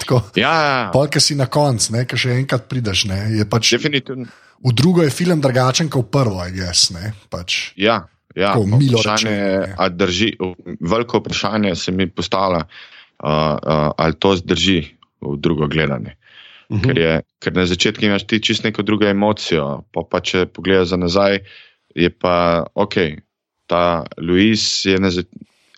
[0.00, 3.04] Tako, Ja, Polk si na koncu, ki še enkrat prideš.
[3.06, 4.26] Ne, je pač, definitivno.
[4.64, 6.90] v drugo je film drugačen kot prvo, jaz.
[6.90, 7.70] Ne, pač.
[7.76, 8.50] Ja, ja.
[8.52, 9.74] Tako milo rečeno, ne.
[9.78, 10.34] a drži,
[10.80, 14.82] veliko vprašanje se mi postavlja, uh, uh, ali to zdrži
[15.20, 16.16] v drugo gledanje.
[16.72, 16.80] Mhm.
[16.82, 20.88] Ker, je, ker na začetku imaš ti čist neko drugo emocijo, pa, pa če pogledaš
[20.88, 21.38] za nazaj,
[21.94, 22.94] je pa ok.
[23.66, 25.24] Ta Louis je na, za-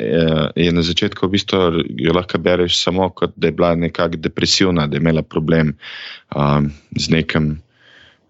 [0.01, 1.59] eh, je na začetku v bistvu
[1.97, 5.77] jo lahko bereš samo kot da je bila nekako depresivna, da je imela problem
[6.35, 7.63] um, z nekim.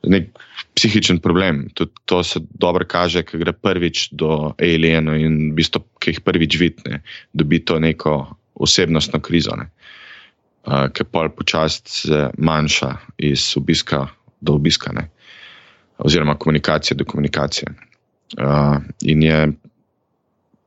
[0.06, 0.28] Nek
[0.76, 1.68] psihičen problem.
[1.74, 6.20] Tudi to se dobro kaže, ko gre prvič do alienov in v bistvu, ki jih
[6.20, 7.00] prvič vidne,
[7.32, 9.56] dobi to neko osebnostno krizo.
[9.56, 9.70] Ne
[10.66, 14.06] uh, ki pa počasi se manjša iz obiska
[14.40, 15.08] do obiska, ne?
[15.98, 17.72] Oziroma komunikacije do komunikacije.
[18.38, 19.52] Uh, in je,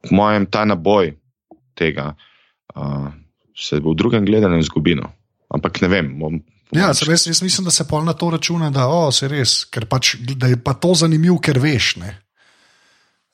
[0.01, 1.13] po mojem, ta naboj
[1.75, 2.15] tega
[2.75, 3.07] uh,
[3.55, 5.03] se bo v drugem gledanju izgubil.
[5.49, 6.13] Ampak ne vem.
[6.19, 9.27] Bom, Ja, sem, jaz, jaz mislim, da se pol na to računa, da oh, se
[9.27, 11.95] res, ker pač, da je pa to zanimivo, ker veš.
[11.97, 12.11] Ne?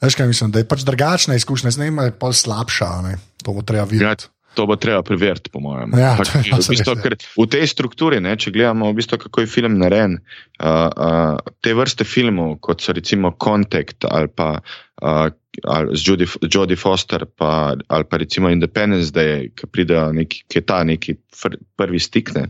[0.04, 2.90] Veš, kaj mislim, da je pač drugačna izkušnja, z njima je pol slabša.
[3.04, 3.18] Ne?
[3.44, 4.30] To bo treba Ja, videti.
[4.56, 5.94] To bo treba preveriti, po mojem.
[6.00, 7.02] Ja, je pa v, bistvu, ja.
[7.04, 10.18] ker v tej strukturi, ne, če gledamo, v bistvu, kako je film narejen,
[10.64, 15.28] uh, uh, te vrste filmov, kot so recimo Contact ali pa uh,
[15.64, 20.60] ali z Jodie, Jodie Foster, pa, ali pa recimo Independence Day, ki pridejo neki, ki
[20.60, 22.50] je ta neki fr, prvi stik, ne,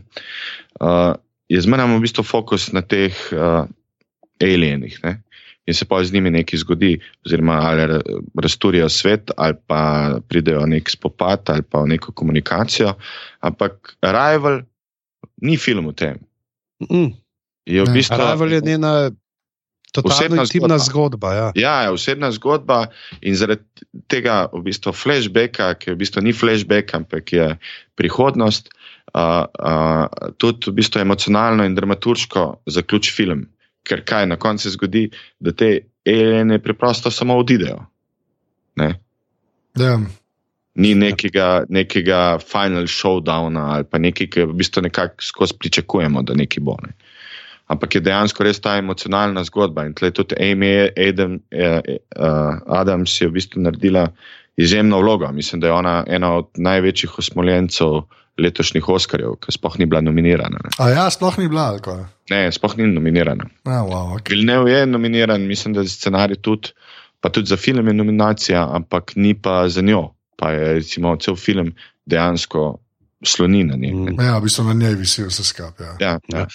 [0.80, 1.14] uh,
[1.46, 3.66] je zmeraj v bistvu fokus na teh uh,
[4.42, 4.98] alienih.
[5.04, 5.20] Ne.
[5.66, 6.92] In se pa z njimi nekaj zgodi,
[7.26, 8.02] oziroma ali ra-
[8.42, 9.80] razturijo svet, ali pa
[10.28, 12.94] pridejo v nek spopad, ali pa v neko komunikacijo.
[13.40, 14.62] Ampak Arrival
[15.42, 16.18] ni film o tem.
[16.86, 17.12] Mm.
[17.66, 19.10] Je v bistvu Arrival je njena
[19.92, 20.78] totalno Osebna zgodba.
[20.78, 21.34] zgodba.
[21.34, 21.52] ja.
[21.54, 22.86] Ja, je osebna zgodba
[23.20, 23.64] in zaradi
[24.06, 27.48] tega v bistvu flashbacka, ki v bistvu ni flashback, ampak je
[27.96, 28.68] prihodnost,
[29.14, 33.46] uh, uh, tudi v bistvu emocionalno in dramaturško zaključi film.
[33.86, 35.06] Ker kaj na koncu zgodi,
[35.40, 35.70] da te
[36.06, 37.78] aliene preprosto samo odidejo.
[38.76, 38.94] Ne?
[39.78, 39.98] Ja.
[40.74, 46.34] Ni nekega, nekega final showdowna ali pa nekaj, ki v bistvu nekako skozi pričakujemo, da
[46.36, 46.76] neki bo.
[46.84, 46.92] Ne.
[47.72, 49.86] Ampak je dejansko res ta emocionalna zgodba.
[49.88, 54.06] In tle tudi Amy Adam, eh, eh, Adams je v bistvu naredila
[54.56, 55.32] izjemno vlogo.
[55.32, 58.04] Mislim, da je ona ena od največjih osmoljencev
[58.38, 60.60] letošnjih Oscarjev, ki sploh ni bila nominirana.
[60.64, 61.78] Ne, A ja, sploh ni bila.
[62.30, 63.48] ne sploh ni nominirana.
[63.64, 64.36] Ja, wow, okay.
[64.36, 66.74] Vilnev je nominiran, mislim, da za scenarij tudi,
[67.20, 70.12] pa tudi za film je nominacija, ampak ni pa za njo.
[70.36, 71.72] Pa je recimo cel film
[72.06, 72.78] dejansko
[73.24, 73.94] sloni na njej.
[73.94, 74.20] Mm.
[74.20, 75.86] ja, v bistvu na njej visi vse skupaj.
[75.86, 75.96] Ja.
[76.00, 76.46] Ja, ja.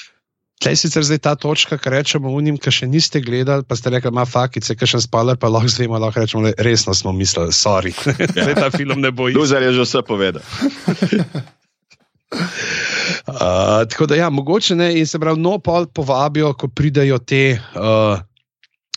[0.62, 4.12] Tlej sicer zdaj ta točka, ki rečemo unim, ki še niste gledali, pa ste rekli,
[4.14, 7.96] ima fakice, ki še spoiler, pa lahko zdaj lahko rečemo, le, resno smo mislili, sorry.
[8.38, 9.26] Zdaj ta film ne bo.
[9.34, 10.46] Luzar je že vse povedal.
[12.32, 17.60] Uh, tako da, ja, mogoče ne, in se pravi, no, pol povabijo, ko pridejo te
[17.60, 18.22] uh,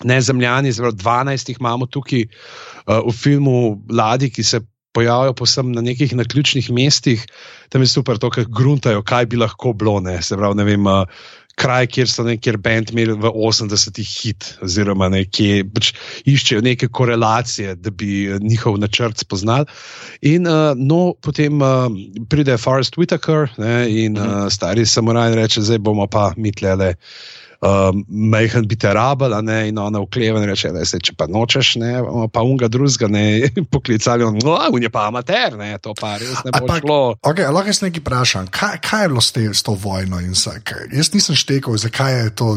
[0.04, 3.56] nezemljani, zelo 12 jih imamo tukaj uh, v filmu
[3.90, 4.60] Ladi, ki se
[4.94, 7.24] pojavijo posem na nekih naključnih mestih.
[7.68, 9.98] Tam je super to, ker gruntajo, kaj bi lahko bilo.
[10.00, 10.86] Ne, se pravi, ne vem.
[10.86, 11.02] Uh,
[11.60, 15.92] Kraj, kjer so nekjer bend imeli v 80-ih hit, oziroma nekje pač
[16.26, 19.70] iščejo neke korelacije, da bi eh, njihov načrt spoznali.
[20.26, 21.86] In uh, no, potem uh,
[22.30, 26.94] pride Forrest Whitaker ne, in uh, stari samuraj in reče: Zdaj bomo pa mi tlele.
[27.64, 31.24] Um, Mejhen biti rabel, a ne, in ona vkleva in reče: da se če pa
[31.24, 31.94] nočeš, ne,
[32.28, 36.52] pa unga drugega ne poklicali, no, on je pa amater, ne, to pa res ne
[36.52, 36.98] bo Ampak- šlo.
[37.24, 40.20] Okay, lahko jaz nekaj vprašam, kaj, kaj je bilo s, te, s to vojno?
[40.20, 42.48] in sa- kaj- Jaz nisem štekal, zakaj je to.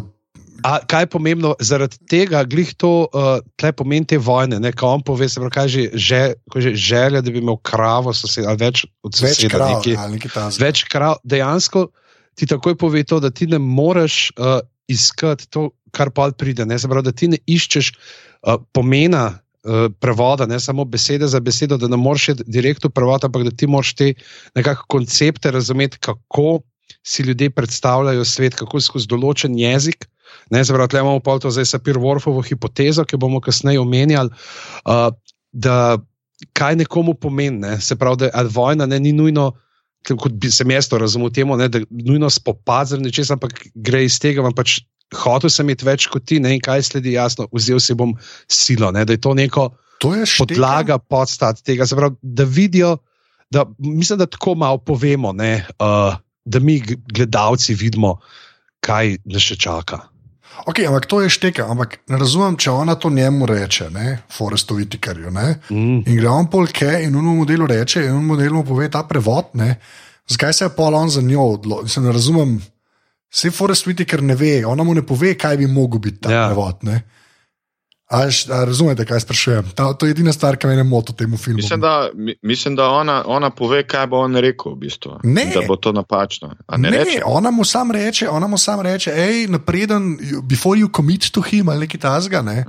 [0.66, 4.90] A, kaj je pomembno, zaradi tega, glih to, uh, tle pomeni te vojne, ne, ko
[4.90, 8.58] on pove, se pravi, kaj že, že, že želja, da bi imel kravo, sosed, ali
[8.60, 11.88] več od Več soseda, krav nekaj, ali nekaj več krav, dejansko
[12.36, 16.66] ti takoj pove to, da ti ne moreš uh, iskati to, kar pa pride.
[16.66, 16.80] Ne?
[16.80, 21.78] Se pravi, da ti ne iščeš uh, pomena uh, prevoda, ne samo besede za besedo,
[21.78, 24.14] da ne moreš direktno v prevod, ampak da ti moraš te
[24.56, 26.62] nekakšne koncepte razumeti, kako
[27.04, 30.08] si ljudje predstavljajo svet, kako skozi določen jezik.
[30.52, 34.32] Ne, zavrati, imamo pa to zdaj Sapir-Worfovo hipotezo, ki bomo kasneje omenjali,
[34.88, 35.10] uh,
[36.54, 37.60] kaj nekomu pomeni.
[37.64, 37.78] Ne?
[37.82, 39.52] Se pravi, da vojna ne, ni nujno,
[40.16, 44.20] kot bi se mesto razumel temu, ne, da nujno spopad z nečem, ampak gre iz
[44.24, 44.80] tega, vam pač
[45.16, 48.14] hotel sem imeti več kot ti, ne in kaj sledi, jasno, vzel si bom
[48.52, 49.70] silo, ne, da je to neko
[50.04, 50.46] To je šteka.
[50.46, 52.98] podlaga podstat tega, se pravi, da vidijo,
[53.50, 56.16] da mislim, da tako malo povemo, ne, uh,
[56.46, 56.82] da mi
[57.14, 58.18] gledalci vidimo,
[58.80, 60.06] kaj nas še čaka.
[60.66, 61.66] Okay, ampak to je šteka.
[61.66, 65.32] Ampak ne razumem, če ona to njemu reče, ne, Forestu Vitikarju.
[65.32, 66.04] Ne, Mm.
[66.06, 68.90] in gre on polke in v enem modelu reče, in v enem modelu mu pove
[68.90, 69.46] ta prevod.
[69.54, 69.76] Ne,
[70.28, 72.04] zakaj se je pol on za njo odločil?
[72.04, 72.58] Ne razumem.
[73.30, 76.36] Vse Forest Whitaker ne ve, ona mu ne pove, kaj bi mogel biti ta Ja.
[76.38, 76.48] ja.
[76.48, 76.76] prevod.
[76.82, 77.02] Ne.
[78.10, 79.66] A, a razumete, kaj sprašujem?
[79.76, 81.58] Ta, to je edina stvar, ki me moti v tem filmu.
[81.58, 85.18] Mislim, da, mi- mislim, da ona, ona pove, kaj bo on rekel, v bistvu.
[85.26, 85.52] Ne.
[85.52, 86.54] da bo to napačno.
[86.68, 87.22] A Ne, Ne, reče.
[87.26, 91.70] ona mu sam reče, ona mu sam reče, hej, napreden, before you commit to him
[91.70, 92.64] ali nekaj tasga, ne,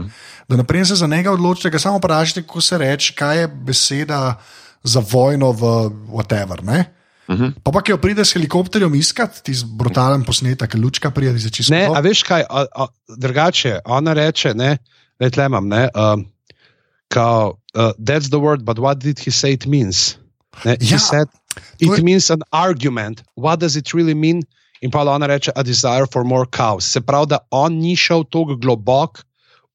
[0.48, 4.40] da napreden se za njega odločite, ga samo vprašajte, kako se reče, kaj je beseda
[4.82, 5.62] za vojno v
[6.08, 6.62] whatever.
[6.64, 6.84] Ne.
[7.30, 7.62] Mhm.
[7.62, 11.70] Pa pa, ki jo pride s helikopterjem iskat, ti brutalen posnetek, lučka pride za čisto.
[11.70, 14.78] Ne, a veš kaj, a, a, drugače, ona reče, ne,
[15.20, 16.26] le tle imam, ne, um,
[17.10, 20.16] kao, uh, that's the word, but what did he say it means?
[20.64, 21.28] Ne, Ja, he said,
[21.80, 23.22] it je- means an argument.
[23.34, 24.42] What does it really mean?
[24.80, 26.84] In pa ona reče, a desire for more cows.
[26.84, 29.22] Se pravi, da on ni šel tako globoko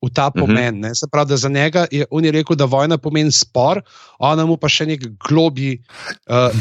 [0.01, 0.39] v ta Mhm.
[0.39, 0.79] pomen.
[0.79, 0.95] Ne?
[0.95, 3.81] Se pravi, da za njega je on je rekel, da vojna pomeni spor,
[4.19, 5.81] ona mu pa še nek globji.
[6.27, 6.51] Uh,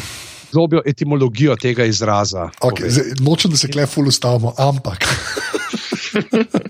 [0.52, 2.50] Globjo etimologijo tega izraza.
[2.60, 5.00] Okay, zdaj, nočem, da se kleful ustavimo, ampak.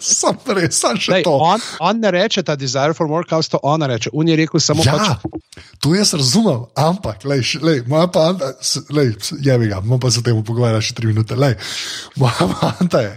[0.00, 1.34] Sam res, sam še Lej, to.
[1.36, 4.10] on, on ne reče ta desire for more cows, to ona reče.
[4.12, 5.62] On je rekel samo Ja, pač.
[5.78, 8.52] to jaz razumem, ampak, lej, lej, moja panta,
[8.90, 11.34] lej, je mi ga, bomo pa se o tem pogovarjali še tri minute.
[11.34, 11.56] Lej,
[12.20, 13.14] moja panta je,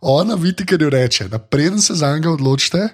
[0.00, 2.88] ona vidi, kar jo reče, da preden se za njega odločite,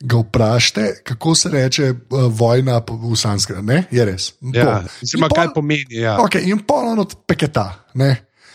[0.00, 3.60] ga vprašajte, kako se reče uh, vojna v sanskritu.
[3.62, 4.30] Ne, je res.
[4.54, 4.80] Ja,
[5.20, 5.98] pol- kaj pomeni.
[5.98, 6.16] Ja.
[6.18, 7.66] Okay, in pol on od peketa.
[7.94, 8.14] Ne?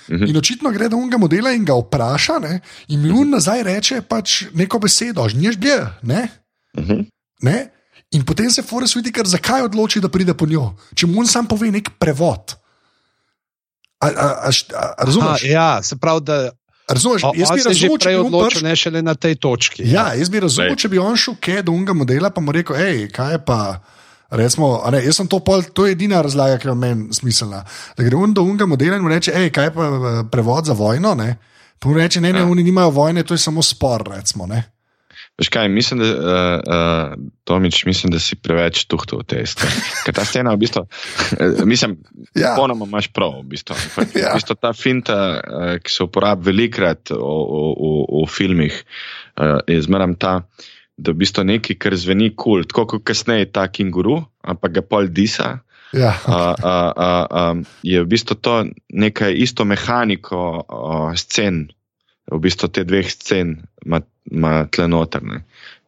[0.09, 0.25] Mhm.
[0.27, 2.59] In očitno gre do unega modela in ga vpraša, ne?
[2.87, 5.77] in mi un nazaj reče pač neko besedo, žnješ bje.
[6.03, 6.27] Ne?
[6.77, 7.05] Mhm.
[7.41, 7.71] Ne?
[8.11, 10.75] In potem se Forest vidi, ker zakaj odloči, da pride po njo.
[10.95, 12.53] Če mu on sam pove nek prevod.
[13.99, 15.43] A, a, a, a, a Aha, razumeš?
[15.43, 16.37] ja, se pravi, da
[16.89, 17.23] razumeš?
[17.23, 18.67] o, Jaz bi razumel, če prej bi on odločil, prišel.
[18.69, 19.83] ne šele na tej točki.
[19.89, 22.75] Ja, jaz bi razumel, če bi on šel kje do unega modela, pa mu rekel,
[22.77, 23.59] hej, kaj je pa.
[24.31, 27.63] Recimo, ne, jaz sem to, pol, to je edina razlaga, ki je meni smiselna.
[27.97, 30.73] Da gre on do unega modela in mu reče, hej, kaj pa eh, prevod za
[30.73, 31.13] vojno.
[31.15, 31.35] Ne?
[31.79, 32.45] Pa mu reče, ne, ne, Ja.
[32.49, 34.03] oni nimajo vojne, to je samo spor.
[34.11, 34.63] Recimo, ne.
[35.35, 36.19] Veš kaj, mislim, da, uh,
[36.63, 39.81] uh, Tomič, mislim, da si preveč tuhto v tej sceni.
[40.05, 41.97] Ker ta scena v bistvu, uh, mislim,
[42.39, 42.53] Ja.
[42.55, 43.75] ponoma imaš prav, v bistvu.
[44.15, 44.31] Ja.
[44.31, 47.91] v bistvu ta finta, uh, ki se uporablja velikrat v, v, v,
[48.23, 48.79] v filmih,
[49.35, 50.33] uh, je zmeraj ta,
[50.97, 54.83] da v bistvu nekaj, kar zveni kul, cool, tako kot kasneje ta kenguru, ampak ga
[54.85, 55.59] pol disa.
[55.95, 61.69] Ja, Uh, uh, uh, um, je v bistvu to nekaj isto mehaniko uh, scen,
[62.27, 64.01] v bistvu te dveh scen ima,
[64.73, 65.43] tle noter, ne,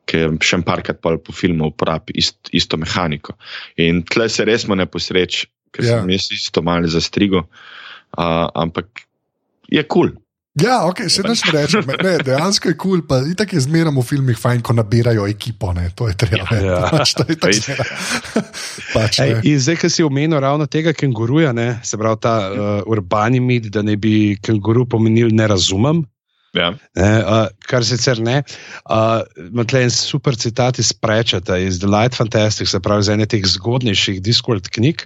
[0.07, 3.35] ki je še parkrat po filmu uporabi ist, isto mehaniko.
[3.75, 5.99] In tle se res mu ne posreč, ker Ja.
[5.99, 7.47] sem jaz isto malo zastrigo,
[8.15, 9.03] uh, ampak
[9.67, 10.13] je kul.
[10.13, 10.26] Cool.
[10.61, 11.85] Ja ok, se ne rečem.
[12.03, 15.73] Ne, dejansko je kul, cool, pa itak je zmeraj v filmih fajn, ko nabirajo ekipo.
[15.73, 16.47] Ne, to je treba.
[16.55, 16.65] Ja.
[16.65, 16.89] Ja.
[16.91, 17.89] Pač, to je zmeraj.
[18.95, 22.59] pač, Ej, in zdaj, ki si omenil ravno tega kenguruja, ne, se pravi ta uh,
[22.89, 26.05] urbani mit, da ne bi kenguru pomenil ne razumem.
[26.55, 26.71] Ja.
[26.95, 28.39] Ne, uh, kar sicer ne.
[28.89, 29.21] Uh,
[29.67, 33.43] tle en super citat iz Prečeta, iz The Light Fantastic, se pravi, iz ene teh
[33.45, 35.03] zgodnejših Discord knjig,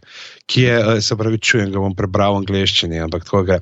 [0.51, 3.59] ki je, uh, se pravi, čujem, ga bom prebral v angleščini, ampak tako gre.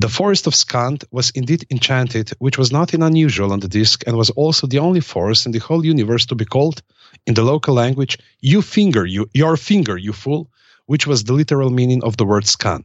[0.00, 4.16] The forest of Skand was indeed enchanted, which was not unusual on the disc, and
[4.16, 6.82] was also the only forest in the whole universe to be called,
[7.26, 10.50] in the local language, you finger, you, your finger, you fool,
[10.86, 12.84] which was the literal meaning of the word Skand.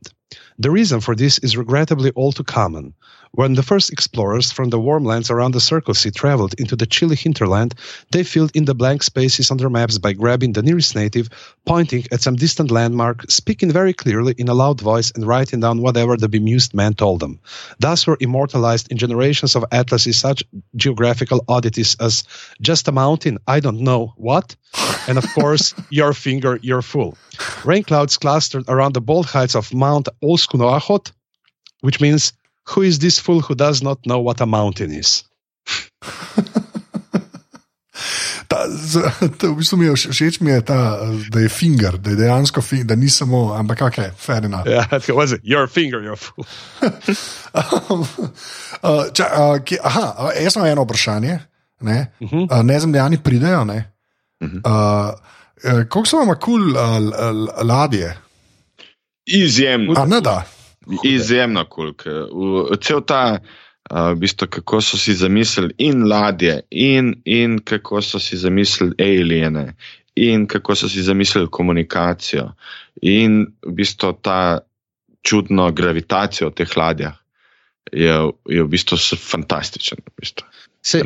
[0.59, 2.93] The reason for this is regrettably all too common.
[3.35, 6.85] When the first explorers from the warm lands around the Circle Sea traveled into the
[6.85, 7.73] chilly hinterland,
[8.11, 11.31] they filled in the blank spaces on their maps by grabbing the nearest native,
[11.65, 15.81] pointing at some distant landmark, speaking very clearly in a loud voice, and writing down
[15.81, 17.39] whatever the bemused man told them.
[17.79, 20.43] Thus were immortalized in generations of atlases such
[20.75, 22.25] geographical oddities as
[22.61, 24.55] just a mountain, I don't know what,
[25.07, 27.17] and of course, your finger, you're fool.
[27.65, 31.11] Rain clouds clustered around the bold heights of Mount Oskunoachot,
[31.81, 32.31] which means
[32.65, 35.23] who is this fool who does not know what a mountain is?
[38.47, 39.01] Ta, z,
[39.37, 40.99] ta, v bistvu mi je vš- všeč, mi je ta,
[41.31, 44.67] da je finger, da je dejansko finger, da ni samo, ampak ok, fair enough.
[44.67, 45.41] Ja, tako was it.
[45.43, 46.45] Your finger, your fool.
[48.83, 51.39] uh, ča, uh, ki, aha, uh, jaz imam eno vprašanje.
[51.81, 52.35] Ne, uh Mhm.
[52.37, 52.59] -huh.
[52.59, 53.63] uh, nezemljani pridejo.
[53.65, 53.91] Ne?
[54.41, 54.61] Uh -huh.
[54.65, 55.13] uh,
[55.73, 58.17] uh, Kako so vam kul cool, uh, ladje?
[59.25, 59.93] Izjemno.
[59.97, 60.43] A ne da.
[61.03, 61.93] Izjemno kul.
[61.97, 68.01] Cool, cel ta, uh, v bistvu, kako so si zamislili in ladje, in, in kako
[68.01, 69.73] so si zamislili aliene,
[70.15, 72.51] in kako so si zamislili komunikacijo,
[73.01, 74.59] in v bistvu ta
[75.23, 77.15] čudno gravitacijo v teh ladjah.
[77.91, 78.13] Je,
[78.49, 79.99] je v bistvu fantastičen.
[80.01, 80.47] V bistvu.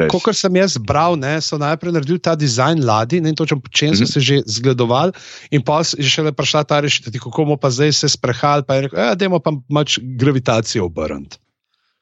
[0.09, 3.69] Kot sem jaz bral, ne, so najprej naredili ta dizajn ladij, ne vem točno po
[3.69, 4.11] čem so Mhm.
[4.11, 5.11] se že zgledovali,
[5.51, 8.81] in pa je šele prišla ta rešitev, kako bomo pa zdaj se sprehajali, pa je
[8.81, 11.37] rekel, da je pa mač gravitacijo obrniti.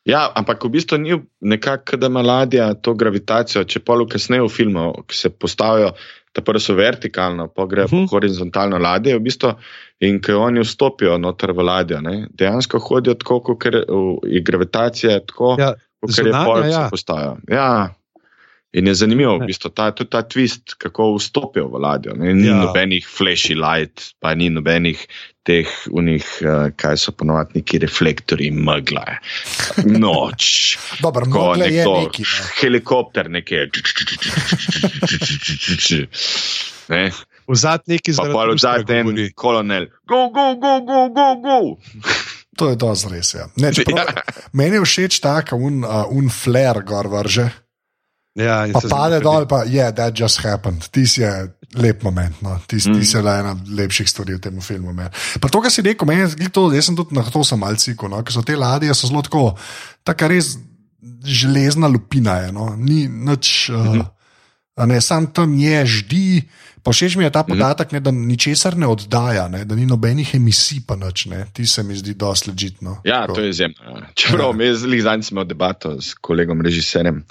[0.05, 3.63] Ja, ampak v bistvu ni nekako, da ima ladja to gravitacijo.
[3.63, 5.91] Če kasneje v filmu, ki se postavijo,
[6.31, 8.03] ta prvo so vertikalno, pa gre uh Mhm.
[8.03, 8.09] -huh.
[8.11, 9.53] horizontalno ladje, v bistvu,
[9.99, 13.65] in ko oni vstopijo noter v ladjo, ne, dejansko hodijo tako, kot
[14.27, 15.73] je gravitacija, tako Ja,
[16.05, 16.71] kot je zunanja, pol, ja.
[16.73, 17.37] se postavijo.
[17.49, 17.69] Ja.
[18.73, 22.11] In je zanimivo, v bistvu, ta, tudi ta twist, kako vstopijo v ladjo.
[22.13, 22.33] Ne?
[22.33, 22.57] Ni Ja.
[22.57, 24.99] nobenih flashy light, pa ni nobenih
[25.43, 29.17] teh, unih, uh, kaj so ponovadi neki reflektori, megla, je.
[29.95, 30.75] noč.
[30.99, 32.23] Dobro, Ko je nekdo, neki.
[32.23, 32.49] Ne.
[32.59, 33.69] helikopter, nekje.
[36.87, 37.09] Ne?
[37.47, 39.25] V zadnji neki Pa zaradi pa lustra odzad en govori.
[39.33, 39.85] kolonel.
[40.03, 41.57] Go, go, go, go, go, go.
[42.55, 43.33] To je dosti res.
[43.35, 43.47] Ja.
[43.59, 44.07] Ne, čeprav,
[44.55, 47.49] meni je všeč ta, ka un, uh, un flare gor vrže,
[48.35, 50.83] Ja, pa pade dol, pa je, yeah, that just happened.
[50.91, 51.29] Ti si je
[51.79, 52.59] lep moment, no.
[52.67, 52.99] ti, mm.
[52.99, 54.91] ti si le ena lepših stvari v tem filmu.
[54.91, 55.07] meni.
[55.39, 57.87] Pa to, kar si rekel, meni je to, jaz sem tudi na to sem malce
[57.87, 59.55] ciko, no, ker so te ladje so zelo tako,
[60.03, 60.59] taka res
[61.23, 62.75] železna lupina je, no.
[62.75, 63.71] ni nič.
[63.71, 64.03] Uh, Mhm.
[64.75, 66.27] a Ne, sam tam je, ždi.
[66.85, 70.35] Pa všeč mi je ta podatek, ne, da ničesar ne oddaja, ne, da ni nobenih
[70.37, 71.25] emisij, pa nič.
[71.31, 71.39] Ne.
[71.49, 72.99] Ti se mi zdi dosti ležitno.
[73.01, 73.81] Ja, to je izjemno.
[73.81, 74.01] Ja.
[74.13, 77.23] Čeprav mi je zelo zadnjič imel debato s kolegom režiserjem,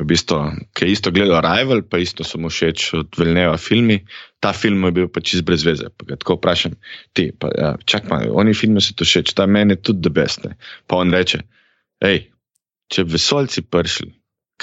[0.00, 0.38] v bistvu,
[0.72, 3.98] ki je isto gledal Rival, pa isto so mu všeč od Vilneva filmi.
[4.40, 5.90] Ta film je bil pač čist brez veze.
[5.92, 6.72] Tako vprašam,
[7.12, 10.56] ti, pa, ja, čak pa, oni filmi so to všeč, ta meni je tudi debesne.
[10.88, 11.42] Pa on reče,
[12.04, 12.24] hej,
[12.88, 14.08] če bi vesoljci prišli,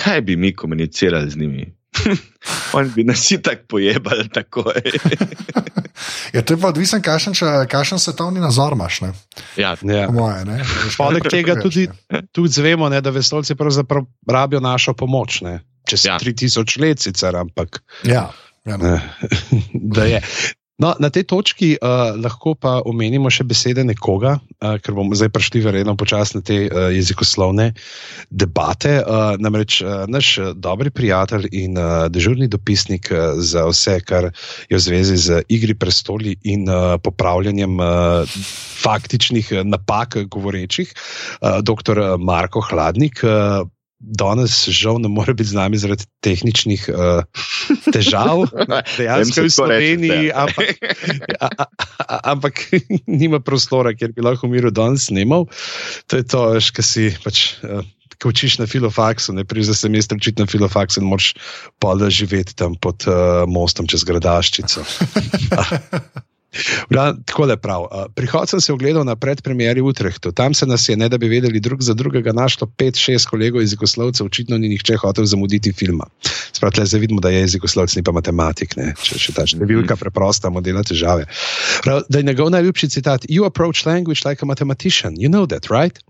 [0.02, 1.70] kaj bi mi komunicirali z njimi?
[2.74, 4.82] Oni bi nas itak pojebali takoj.
[6.34, 9.02] Ja, to je pa odvisen, kakšen, če- kakšen svetovni nazor imaš.
[9.02, 9.10] Ne?
[9.56, 10.08] ja, Ja.
[10.08, 10.62] Po Moje, ne?
[10.98, 12.22] Poleg tega tudi, ne.
[12.32, 15.42] tudi zvemo, ne, da vesoljci pravzaprav rabijo našo pomoč.
[15.42, 15.60] Ne.
[15.86, 16.14] Čez Ja.
[16.14, 16.20] ja.
[16.20, 18.32] 3000 let sicer, ampak Ja,
[18.66, 18.86] ja, no.
[18.88, 19.02] Eh,
[19.74, 20.22] da je.
[20.82, 25.30] No, na tej točki uh, lahko pa omenimo še besede nekoga, uh, ker bomo zdaj
[25.30, 27.68] prišli verjetno počasi na te uh, jezikoslovne
[28.34, 28.96] debate.
[29.06, 34.32] Uh, namreč uh, naš dobri prijatelj in uh, dežurni dopisnik uh, za vse, kar
[34.74, 38.40] je v zvezi z igri prestoli in uh, popravljanjem uh,
[38.82, 40.90] faktičnih napak, govorečih,
[41.46, 42.18] uh, dr.
[42.18, 43.22] Marko Hladnik.
[43.22, 43.70] Uh,
[44.02, 47.22] Danes žal ne more biti z nami zaradi tehničnih uh,
[47.94, 48.48] težav,
[48.98, 50.82] dejansko v Sloveniji, ampak,
[51.38, 51.66] a, a,
[52.02, 52.66] a, ampak
[53.22, 55.46] nima prostora, kjer bi lahko miro danes snimal.
[56.10, 57.58] To je to, kar si pač.
[57.62, 57.86] Uh,
[58.22, 61.32] Ko učiš na filofaksu, ne prideš za semester učiti na filofaksu in moraš
[61.82, 64.86] pa da živeti tam pod uh, mostom čez gradaščico.
[67.26, 67.86] Tako je prav.
[68.16, 70.32] Prihod sem se ogledal na predpremieri v Utrehtu.
[70.32, 73.62] Tam se nas je, ne da bi vedeli drug za drugega, našlo pet, šest kolegov
[73.62, 76.06] jezikoslovcev, očitno ni nihče hotel zamuditi filma.
[76.52, 78.92] Spravo, zdaj vidimo, da je jezikoslovec, ni pa matematik, ne?
[79.00, 81.26] če še ta številka preprosta, mu dela težave.
[81.86, 85.72] Prav, da je njegov najljubši citat: You approach language like a mathematician, you know that,
[85.72, 86.04] right?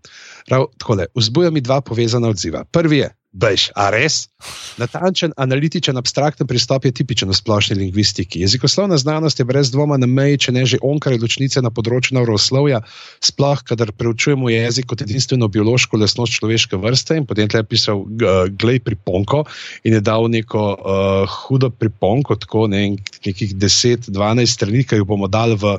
[0.50, 2.66] Prav, takole, vzbuja mi dva povezana odziva.
[2.66, 4.28] Prvi je, Bež, a res?
[4.76, 8.42] Natančen, analitičen, abstrakten pristop je tipičen v splošni lingvistiki.
[8.44, 12.82] Jezikoslovna znanost je brez dvoma na meji, če ne že onkraj ločnice na področju naravoslovja,
[13.24, 17.22] sploh kadar preučujemo jezik kot edinstveno biološko lastnost človeške vrste.
[17.22, 19.46] In potem je pisal, uh, glej priponko
[19.88, 24.12] in je dal neko uh, hudo priponko, tako ne, nekih 10-12
[24.60, 25.78] strani, ki jih bomo dali v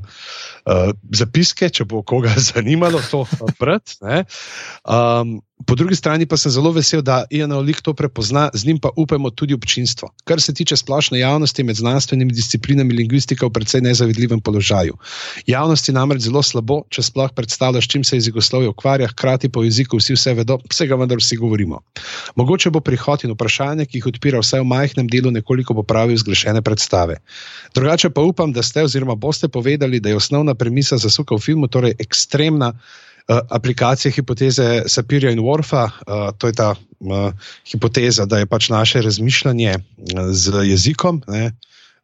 [0.66, 3.24] uh, zapiske, če bo koga zanimalo to
[3.60, 3.98] brati.
[4.82, 8.78] Um, po drugi strani pa sem zelo vesel, da Ian Olik to prepozna, z njim
[8.78, 10.10] pa upajmo tudi občinstvo.
[10.24, 14.96] Kar se tiče splošne javnosti med znanstvenimi disciplinami, lingvistika v precej nezavidljivem položaju.
[15.46, 20.16] Javnosti namreč zelo slabo, če sploh predstavljaš, čim se jezikoslovje ukvarja, hkrati po jeziku vsi
[20.16, 21.82] vse vedo, vsega vendar vsi govorimo.
[22.36, 26.62] Mogoče bo prihod in vprašanje, ki jih odpira vsaj v majhnem delu, nekoliko popravil zgrešene
[26.62, 27.20] predstave.
[27.74, 31.40] Drugače pa upam, da ste oziroma boste povedali, da je osnovna osnovna premisa zasuka v
[31.40, 35.90] filmu, torej ekstremna uh, aplikacija hipoteze Sapirja in Worfa.
[36.06, 37.32] Uh, to je ta uh,
[37.64, 41.52] hipoteza, da je pač naše razmišljanje uh, z jezikom ne,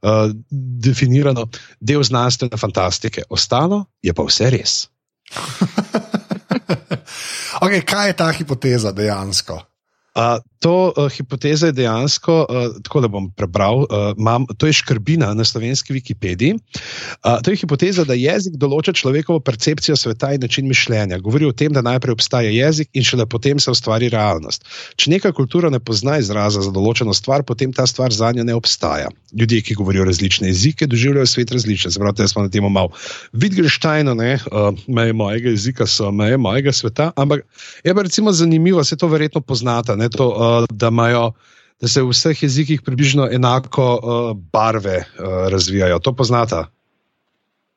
[0.03, 1.49] uh, definirano
[1.81, 3.23] del znanstvene fantastike.
[3.31, 4.89] Ostalo je pa vse res.
[7.63, 9.63] okay, kaj je ta hipoteza dejansko?
[10.17, 13.87] Uh, to uh, hipoteza je dejansko, uh, tako da bom prebral, uh,
[14.17, 16.57] mam, to je škrbina na slovenski Wikipediji.
[16.57, 21.21] Uh, to je hipoteza, da jezik določa človekovo percepcijo sveta in način mišljenja.
[21.23, 24.65] Govori o tem, da najprej obstaja jezik in šele potem se ustvari realnost.
[24.97, 28.57] Če neka kultura ne pozna izraza za določeno stvar, potem ta stvar za njo ne
[28.59, 29.13] obstaja.
[29.39, 31.95] Ljudje, ki govorijo različne jezike, doživljajo svet različen.
[31.95, 32.91] Zbrate, jaz smo na tem malo
[33.37, 37.47] Wittgensteinu, uh, meje mojega jezika so meje mojega sveta, ampak
[37.85, 39.98] je pa recimo zanimivo, se to verjetno poznate.
[40.17, 41.33] To, uh, da, imajo,
[41.81, 45.99] da se v vseh jezikih približno enako uh, barve uh, razvijajo.
[45.99, 46.65] To poznate?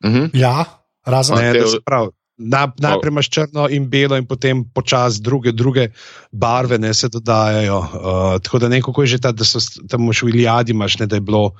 [0.03, 0.29] Uh -huh.
[0.33, 0.65] Ja,
[1.05, 2.09] razen tega.
[2.37, 5.91] Na, najprej imaš črno in belo, in potem počasi druge, druge
[6.31, 7.77] barve ne, se dodajajo.
[7.77, 9.59] Uh, tako da neko je že ta, da so
[9.89, 11.51] tam v Ilijadi, imaš ne, da je bilo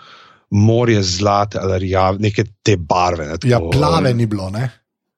[0.49, 3.26] morje zlate ali rjave, neke te barve.
[3.26, 4.49] Ne, tako, ja, plave ni bilo.
[4.49, 4.70] Ne?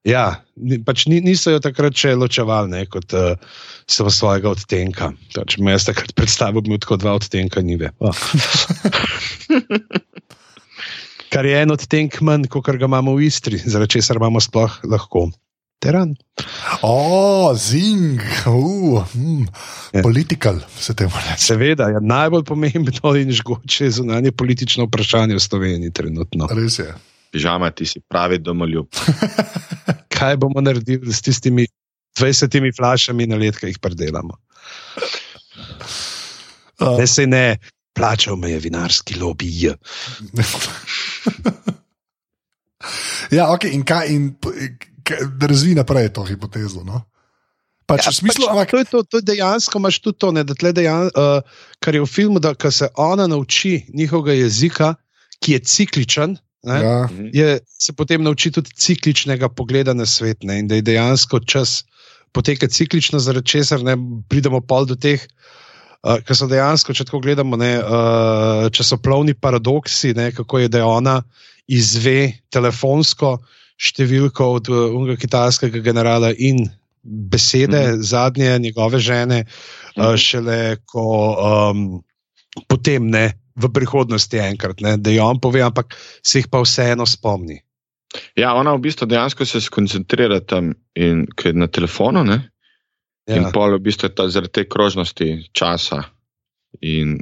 [0.04, 0.44] Ja,
[0.84, 3.40] pač niso jo takrat še ločevali ne, kot uh,
[3.88, 5.14] samo svojega odtenka.
[5.32, 7.88] Če me jaz takrat predstavim, bi imel tako dva odtenka nive.
[8.04, 8.12] Oh.
[11.32, 15.30] Kar je en odtenek manj, kot ga imamo v Istri, zaradi česar imamo sploh lahko.
[15.82, 16.14] Teran.
[16.86, 19.48] O, oh, zing, uh, mm,
[19.92, 20.04] ja.
[20.04, 21.34] politikal se te mora.
[21.40, 26.48] Seveda, ja, najbolj pomembno in žgoče je zunanje politično vprašanje v Sloveniji trenutno.
[26.52, 26.92] Res je.
[27.34, 28.86] Pižama, ti si pravi domoljub.
[30.14, 31.66] Kaj bomo naredili s tistimi
[32.14, 34.38] 20 flašami na let, ki jih predelamo?
[36.78, 36.98] Uh.
[36.98, 37.58] Ne se ne,
[37.94, 39.50] plačal me je vinarski lobby.
[43.36, 44.30] ja, ok, in kaj, in,
[45.38, 46.84] da razvij naprej to hipotezo.
[46.86, 47.02] No?
[47.86, 48.70] Pač ja, smislu, pač, ampak...
[48.70, 51.42] to, je to, to je dejansko, imaš tudi to, ne, da dejan, uh,
[51.82, 54.94] kar je v filmu, da se ona nauči njihovega jezika,
[55.42, 56.38] ki je cikličen.
[56.64, 57.08] Ja.
[57.32, 60.58] Je, se potem nauči tudi cikličnega pogleda na svet ne?
[60.62, 61.82] in da je dejansko čas
[62.32, 63.96] poteka ciklično, zaradi česar ne
[64.28, 65.22] pridemo pol do teh.
[66.04, 70.82] Uh, ker so dejansko, če tako gledamo, ne, uh, časoplovni paradoksi, ne, kako je, da
[70.82, 71.14] je ona
[71.64, 73.38] izve telefonsko
[73.80, 76.66] številko od uh, kitajskega generala in
[77.04, 78.02] besede mm -hmm.
[78.02, 79.46] zadnje njegove žene, mm
[80.02, 80.12] -hmm.
[80.12, 81.06] uh, šele ko
[81.72, 82.02] um,
[82.68, 87.06] potem ne v prihodnosti enkrat, ne, da jo on pove, ampak se jih pa vseeno
[87.06, 87.60] spomni.
[88.38, 92.22] Ja, ona v bistvu dejansko se skoncentrira tam in na telefonu.
[92.24, 92.50] Ne?
[93.26, 93.38] Ja.
[93.38, 96.04] In pol v bistvu je ta zaradi te krožnosti časa.
[96.82, 97.18] In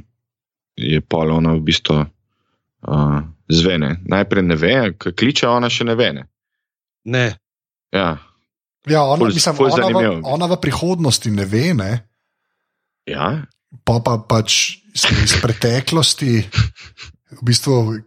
[0.77, 3.19] je pol ona v bistvu uh,
[3.49, 3.97] zvene.
[4.05, 6.11] Najprej ne ve, kaj kliče, ona še ne ve.
[6.13, 6.27] Ne.
[7.05, 7.25] ne.
[7.93, 8.17] Ja.
[8.89, 11.73] Ja, ona, ful, mislim, ful ona, v, ona v prihodnosti ne ve.
[11.77, 11.91] Ne?
[13.09, 13.47] Ja.
[13.87, 16.43] Pa pa pač iz preteklosti,
[17.31, 17.99] v bistvu.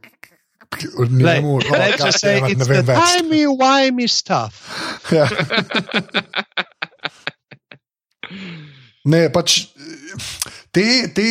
[1.11, 4.67] Ne moreš reči, da je to ajmi, ajmi stuff.
[5.11, 5.29] Ja.
[9.07, 9.69] Ne, pač
[10.75, 10.85] te,
[11.15, 11.27] te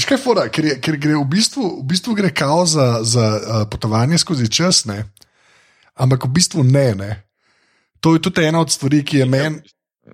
[0.00, 3.64] škaj fora, ker, je, ker gre v bistvu, v bistvu gre kao za, za uh,
[3.70, 5.04] potovanje skozi čas, ne?
[6.00, 7.10] ampak v bistvu ne, ne.
[8.00, 9.60] To je tudi ena od stvari, ki je meni.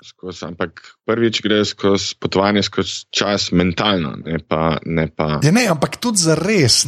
[0.04, 4.76] Skozi, ampak prvič gre skozi potovanje skozi čas mentalno, ne pa.
[4.84, 5.38] Ne pa...
[5.44, 6.84] Ja, ne, ampak tudi za res.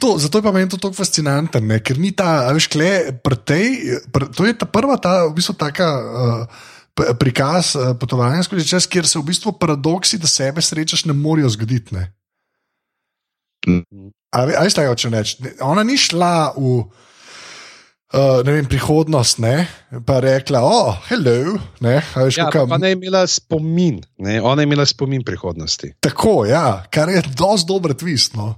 [0.00, 4.28] To, zato je pa meni to tako fascinantno, ker ni ta, veš, kle, tej, pr,
[4.30, 5.90] to je ta prva, ta, v bistvu, taka.
[5.96, 6.64] Uh,
[6.96, 11.50] Prikaz uh, potovanja skozi čas, kjer se v bistvu paradoksi, da sebe srečaš, ne morejo
[11.52, 11.92] zgoditi.
[11.92, 12.06] Ne?
[13.68, 14.14] Mm.
[14.32, 15.36] Ali ste jo če reči?
[15.60, 16.86] Ona ni šla v
[18.14, 19.66] uh, ne vem, prihodnost, ne?
[20.06, 21.56] pa rekla, oh, hello.
[21.80, 22.76] Ne, veš, ja, kakam...
[22.76, 24.38] Ona je imela spomin, ne?
[24.42, 25.94] ona je imela spomin prihodnosti.
[26.00, 28.36] Tako, ja, kar je dosti dober twist.
[28.36, 28.54] No?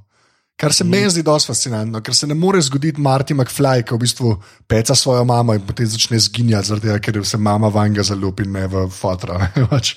[0.58, 0.90] Kar se mm.
[0.90, 4.32] meni zdi dosti fascinantno, ker se ne more zgoditi Marti McFly, ki v bistvu
[4.66, 8.64] peca svojo mamo in potem začne zginjati, zaradi ker se mama vanga zaljubi in ne
[8.66, 9.52] v fotra.
[9.70, 9.92] Pač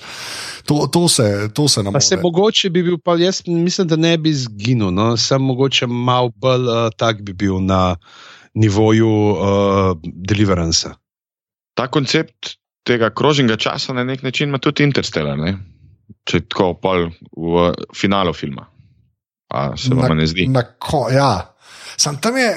[0.62, 2.20] to, to se, to se nam zdi.
[2.22, 5.16] Mogoče bi bil, pa jaz mislim, da ne bi zginil, no?
[5.18, 7.96] sem mogoče mal bolj uh, tak bi bil na
[8.54, 9.38] nivoju uh,
[10.02, 10.90] deliverance.
[11.74, 15.56] Ta koncept tega krožnega časa na nek način ima tudi Interstellar, ne?
[16.28, 18.66] če tako pol v finalu filma.
[19.52, 20.46] A se vam ne zdi?
[20.48, 21.54] Na, ko, ja,
[21.96, 22.52] sem tam je.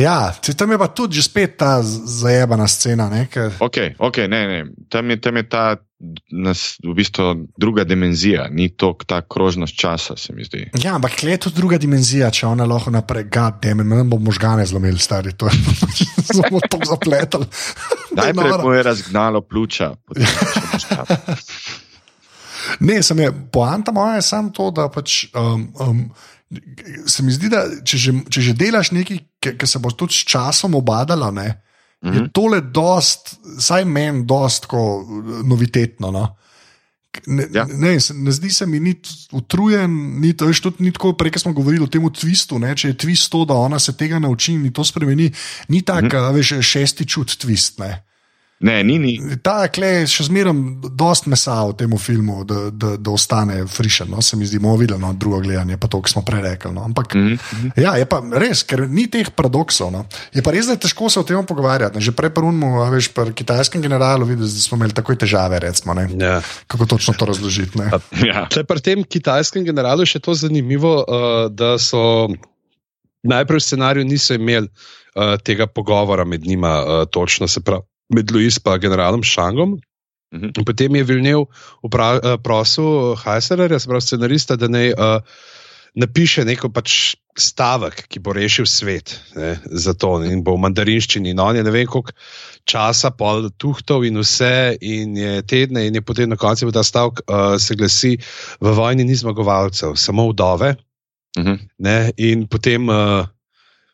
[0.00, 3.10] Ja, tam je pa tudi spet ta zajebana scena.
[3.12, 3.50] Ne, ker...
[3.60, 4.60] okay, okay, ne, ne.
[4.88, 5.64] Tam, je, tam je ta
[6.30, 10.70] nas v bistvu druga dimenzija, ni to ta krožnost časa, se mi zdi.
[10.82, 14.66] Ja, ampak je to druga dimenzija, če ona lahko naprej, gade, me ne bo možgane
[14.66, 15.54] zlomili, stari, to je
[16.34, 17.46] zelo to zapletel.
[18.18, 19.94] Najprej mu je razgnalo pljuča.
[22.80, 26.04] Ne, sem je, poanta moja je samo to, da pač, um, um,
[27.10, 29.18] se mi zdi, da če že, če že delaš nekaj,
[29.58, 31.48] ki se bo tudi s časom obadalo, ne,
[32.02, 32.22] -hmm.
[32.22, 35.04] je tole dost, saj meni, dost tako
[35.44, 36.10] novitetno.
[36.10, 36.36] No.
[37.26, 37.66] Ne, ja.
[37.68, 41.84] ne, ne zdi se mi niti utrujen, niti veš, tudi ni tako, prej smo govorili
[41.84, 42.58] o tem twistu.
[42.58, 45.32] Ne, če je twist to, da ona se tega nauči in to spremeni,
[45.68, 46.34] ni tak, mm -hmm.
[46.34, 47.78] veš, šesti čut twist.
[47.80, 48.11] Ne.
[48.62, 49.12] Ne, ni, ni.
[49.42, 50.54] Ta kle še zmeraj
[50.94, 54.10] dost mesa v tem filmu, da, da, da ostane frišen.
[54.12, 54.22] No?
[54.22, 56.70] Se mi zdi, bomo videli no, drugo gledanje, pa to, kar smo prej rekli.
[56.76, 56.84] No?
[56.86, 57.72] Ampak mm -hmm.
[57.82, 59.90] ja, je pa res, ker ni teh paradoksov.
[59.90, 60.04] No?
[60.34, 61.98] Je pa res, da je težko se o tem pogovarjati.
[61.98, 62.00] Ne?
[62.00, 66.08] Že prej prvnmu, veš, pri kitajskem generalu videl, da smo imeli takoj težave, recimo, ne?
[66.18, 66.40] Ja.
[66.66, 67.78] kako točno to razložiti.
[67.78, 67.90] Ne?
[68.22, 68.46] Ja.
[68.46, 72.28] Če pri tem kitajskem generalu še to zanimivo, uh, da so
[73.22, 77.82] najprej v scenariju niso imeli uh, tega pogovora med njima, uh, točno se pravi,
[78.12, 79.78] med Luis in generalom Šangom.
[80.32, 80.52] Mhm.
[80.56, 85.20] In potem je Vilnev eh, prosil Hajserja, se pravi scenarista, da naj uh,
[85.94, 91.34] napiše neko pač stavek, ki bo rešil svet ne, za to in bo v mandarinščini.
[91.36, 92.12] No, on je ne vem, koliko
[92.68, 97.24] časa, pol tuhtov in vse, in je tedne, in je potem na koncu ta stavek
[97.26, 98.16] uh, se glasi:
[98.60, 100.74] V vojni ni zmagovalcev, samo vdove.
[101.38, 101.60] Mhm.
[101.78, 103.28] Ne, in potem uh,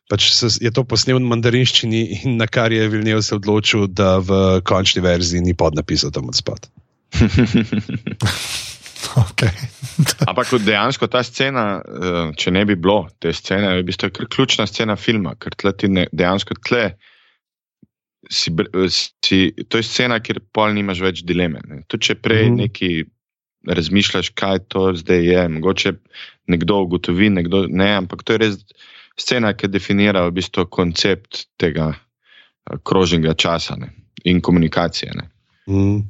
[0.09, 4.19] pač se, je to posnel v mandarinščini, in na kar je Vilnev se odločil, da
[4.25, 6.69] v končni verziji ni podnapisal tam od spod.
[9.19, 9.51] Okay.
[10.27, 14.29] Ampak dejansko ta scena, eh, če ne bi bilo te scene, je v bistvu kar
[14.31, 16.85] ključna scena filma, ker tle ti ne, dejansko tle.
[18.29, 19.39] Si, eh, si,
[19.69, 21.63] to je scena, kjer pol nimaš več dileme.
[21.67, 21.83] Ne.
[21.89, 22.59] Tudi če prej mm.
[22.67, 22.91] neki
[23.69, 25.95] razmišljaš, kaj to zdaj je, mogoče
[26.53, 28.61] nekdo ugotovi, nekdo ne, ampak to je res
[29.21, 33.91] scena, ki definira v bistvu koncept tega eh, kroženega časa ne,
[34.25, 35.29] in komunikacije, ne,
[35.69, 36.01] Mm.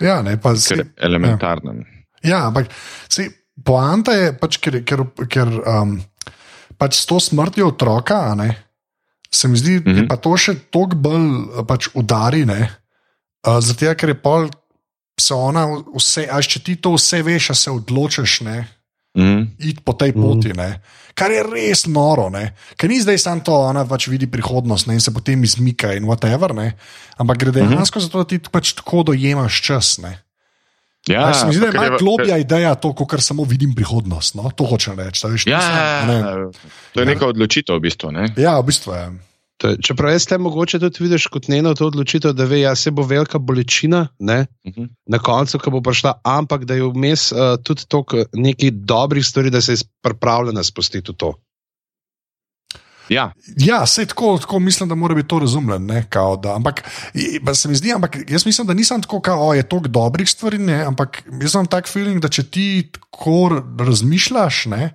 [0.00, 1.72] Ja, ne, pa se, elementarno.
[1.72, 2.04] ne.
[2.22, 2.68] Ja, ampak
[3.08, 3.30] sej,
[3.64, 5.94] poanta je, pač, ker, ker, ker um,
[6.76, 8.50] pač s to smrtjo otroka, ne,
[9.32, 9.82] se mi zdi, mm.
[9.94, 10.08] -hmm.
[10.12, 12.44] da to še toliko bolj pač udari.
[12.44, 12.68] ne,
[13.46, 14.48] Uh, zato, ker je pol
[15.20, 15.64] se ona,
[15.94, 18.68] vse, a če ti to vse veš, a se odločiš, ne,
[19.16, 19.56] Mm.
[19.58, 20.52] iti po tej poti.
[20.52, 20.80] Ne.
[21.16, 22.52] Kar je res noro, ne.
[22.76, 26.04] ker ni zdaj samo to, ona pač vidi prihodnost ne, in se potem izmika in
[26.04, 26.74] whatever, ne.
[27.16, 28.04] ampak gre dejansko mm -hmm.
[28.04, 29.98] za to, da ti pač tako dojemaš čas.
[29.98, 30.26] Ne.
[31.08, 34.34] Ja, se mi zdi, da je malo globja ideja to, kot samo vidim prihodnost.
[34.34, 34.50] No?
[34.50, 35.26] To hočem reči.
[35.26, 36.52] Veš, Ja, nisem- ne.
[36.92, 38.10] to je neka odločitev v bistvu.
[38.10, 38.34] Ne?
[38.36, 39.12] ja, v bistvu je.
[39.56, 42.90] To Čeprav jaz te mogoče tudi vidiš kot njeno to odločitev, da ve, da se
[42.90, 44.84] bo velika bolečina ne, Mhm.
[45.06, 49.50] na koncu, ko bo prišla, ampak da je vmes uh, tudi toliko nekih dobrih stvari,
[49.50, 51.34] da se je pripravljena spustiti v to.
[53.08, 55.86] Ja, Ja, sej tako, tako mislim, da mora biti to razumljen.
[55.86, 56.82] Ne, kao, da, ampak
[57.54, 60.58] se mi zdi, ampak jaz mislim, da nisem tako, kao, o, je toliko dobrih stvari,
[60.58, 64.94] ne, ampak jaz imam tak feeling, da če ti tako razmišljaš, ne,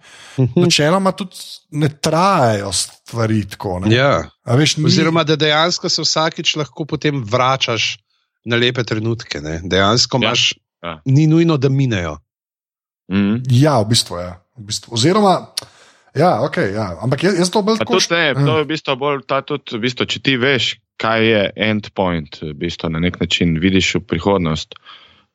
[0.55, 1.35] načeloma tudi
[1.71, 3.79] ne trajajo stvari tako.
[3.79, 3.95] Ne.
[3.95, 4.29] Ja.
[4.43, 7.97] A Veš, ni, Oziroma, da dejansko se vsakič lahko potem vračaš
[8.45, 9.41] na lepe trenutke.
[9.41, 9.61] Ne?
[9.63, 10.27] Dejansko Ja.
[10.27, 10.53] imaš,
[10.83, 11.01] Ja.
[11.05, 12.17] ni nujno, da minejo.
[13.11, 13.43] mm.
[13.49, 14.29] Ja, v bistvu je.
[14.57, 14.93] V bistvu.
[14.93, 15.47] Oziroma,
[16.15, 16.97] ja, okay, ja.
[17.01, 19.77] ampak jaz, jaz to bolj tako tudi ne, to je v bistvu bolj ta tudi,
[19.77, 24.03] v bistvu, če ti veš, kaj je endpoint, v bistvu na nek način vidiš v
[24.05, 24.77] prihodnost.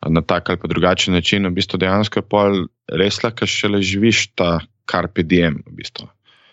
[0.06, 2.58] Na tak ali pa drugačen način, v bistvu dejansko je pol
[3.00, 4.60] res lahko šele živiš ta
[4.90, 5.62] carpe diem.
[5.66, 6.06] V bistvu.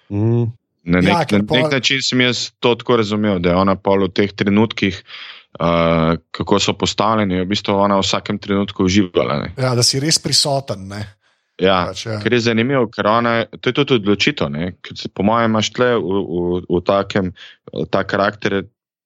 [0.10, 0.48] Mm.
[0.84, 3.54] Na nek, Ja, ja, ker na pol- nek način sem jaz to tako razumel, da
[3.54, 5.04] je ona pol v teh trenutkih,
[5.60, 9.38] uh, kako so postavljeni, je v bistvu ona v vsakem trenutku uživala.
[9.44, 9.54] Ne.
[9.60, 10.88] Ja, da si res prisoten.
[10.88, 11.04] Ne?
[11.62, 12.18] Ja, Pač, ja.
[12.24, 14.50] ker je zanimivo, ker ona, to je tudi odločitev.
[14.50, 17.30] ne, ker se, Po mojem, imaš tle v, v, v takem,
[17.94, 18.64] ta karakter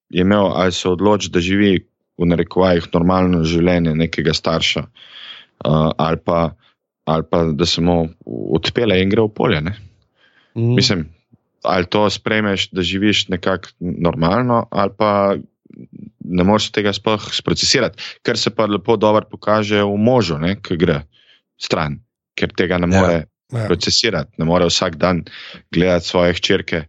[0.09, 1.83] je imel, ali se odloči, da živi
[2.17, 6.55] v narekovajih normalno življenje nekega starša, uh, ali, pa,
[7.05, 9.61] ali pa da se mu odpele in gre v polje.
[9.61, 9.75] Ne.
[10.55, 10.73] Mm.
[10.79, 11.05] Mislim,
[11.67, 15.35] ali to sprejmeš, da živiš nekako normalno, ali pa
[16.23, 20.79] ne moreš tega sploh sprocesirati, kar se pa lepo dobro pokaže v možu, ne, ki
[20.79, 21.01] gre
[21.61, 21.99] stran,
[22.37, 23.01] ker tega ne Ja.
[23.01, 23.17] more
[23.49, 23.65] Ja.
[23.65, 25.23] procesirati, ne more vsak dan
[25.71, 26.85] gledati svoje hčerke,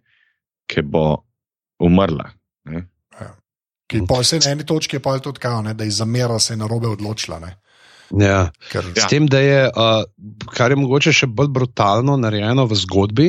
[0.67, 1.23] ki bo
[1.79, 2.31] umrla.
[2.67, 2.85] Ne.
[3.89, 6.53] Ki pa se na eni točki je pa tudi kao, ne, da je zamera se
[6.53, 7.39] je na robe odločila.
[7.41, 7.55] Ne,
[8.11, 8.51] Ja.
[8.69, 9.03] ker, Ja.
[9.03, 10.03] S tem, da je, uh,
[10.49, 13.29] kar je mogoče še bolj brutalno narejeno v zgodbi.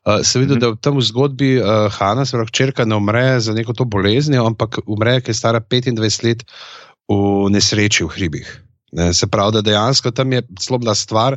[0.00, 0.60] Uh, se vidi, Mhm.
[0.60, 4.46] da v tem zgodbi uh, Hanna, se pravi, črka, ne umre za neko to boleznijo,
[4.46, 6.44] ampak umre, ker je stara 25 let
[7.08, 7.16] v
[7.50, 8.48] nesreči v hribih.
[8.92, 11.36] Ne, se pravi, da dejansko tam je zelo bila stvar,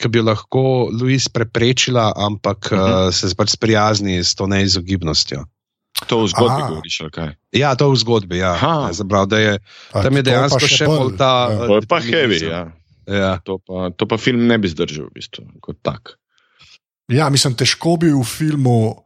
[0.00, 3.08] ki bi jo lahko Louis preprečila, ampak uh -huh.
[3.08, 5.44] uh, se pač sprijazni s to neizogibnostjo.
[6.06, 6.68] To v zgodbi Aha.
[6.68, 7.30] govoriš, ali kaj?
[7.54, 8.38] Ja, to v zgodbi.
[8.38, 8.58] Ja.
[9.26, 9.58] Da je,
[9.92, 11.48] A, tam je to pa dejansko še še bolj, ta.
[11.50, 11.60] ja.
[11.60, 12.62] uh, To je pa heavy, ja.
[13.06, 13.38] Ja.
[13.44, 16.18] To pa, to pa film ne bi zdržal, v bistvu, kot tak.
[17.12, 18.96] Ja, mislim, težko bi v filmu.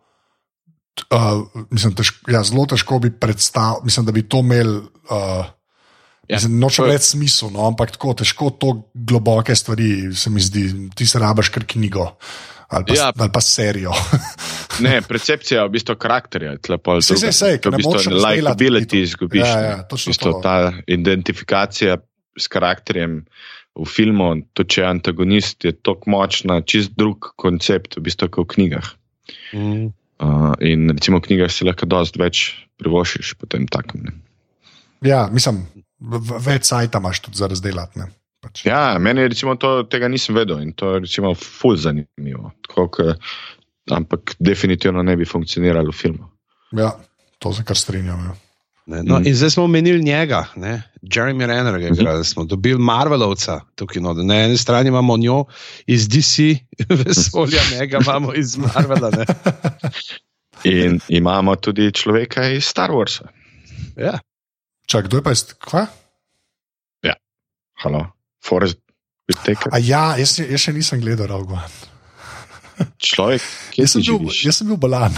[1.14, 4.88] Uh, mislim, težko, ja, zelo težko bi predstavil, mislim, da bi to imel.
[5.10, 5.46] Uh,
[6.28, 10.30] Ja, ja, Nočem to je- reči smisel, no, ampak tako težko to globoke stvari, se
[10.30, 12.16] mi zdi, ti se rabaš kar knjigo
[12.68, 13.12] ali pa, Ja.
[13.16, 13.92] ali pa serijo.
[14.78, 16.58] Ne, percepcija v bistvu karakterja je
[17.02, 19.02] saj, saj, ker ne moreš razdelati Likability tudi to.
[19.02, 19.40] izgubiš.
[19.40, 20.40] Ja, ja, točno V bistvu to.
[20.40, 20.54] Ta
[20.86, 21.96] identifikacija
[22.36, 23.24] s karakterjem
[23.74, 28.44] v filmu, to če je antagonist, je tako močna, čist drug koncept, v bistvu kot
[28.44, 28.86] v knjigah.
[29.54, 29.90] Mm.
[30.20, 32.36] Uh, in recimo v knjigah si lahko dosti več
[32.78, 34.04] privošiš potem takem.
[34.04, 34.12] Ne.
[35.02, 35.64] Ja, mislim,
[36.40, 37.98] več sajta imaš tudi za razdelati.
[37.98, 38.06] ne,
[38.40, 38.66] Pač.
[38.66, 42.52] Ja, meni je recimo to, tega nisem vedel in to je recimo ful zanimivo.
[42.62, 43.06] Tako, ke,
[43.90, 46.28] ampak definitivno ne bi funkcioniralo v filmu.
[46.72, 46.92] Ja,
[47.38, 48.20] to se kar strinjam.
[48.20, 48.34] Ja.
[48.86, 49.26] Ne, no, Mhm.
[49.26, 50.82] in zdaj smo omenili njega, ne?
[51.04, 54.00] Jeremy Renner, ki igra, da smo dobili Marvelovca tukaj.
[54.00, 55.44] No, na eni strani imamo njo
[55.86, 56.38] iz DC,
[57.04, 59.10] vesolja, njega imamo iz Marvela.
[59.10, 59.24] Ne?
[60.64, 63.28] In imamo tudi človeka iz Star Warsa.
[63.96, 64.18] Ja.
[64.88, 65.84] Čak, kdo je pa iz kva?
[67.78, 68.10] Halo,
[68.42, 68.80] Forrest
[69.28, 69.70] Whitaker.
[69.70, 72.88] A ja, jaz, jaz še nisem gledal Rogue One.
[72.98, 74.38] Človek, kje Jaz si bil, živiš?
[74.48, 75.14] jaz sem bil balan.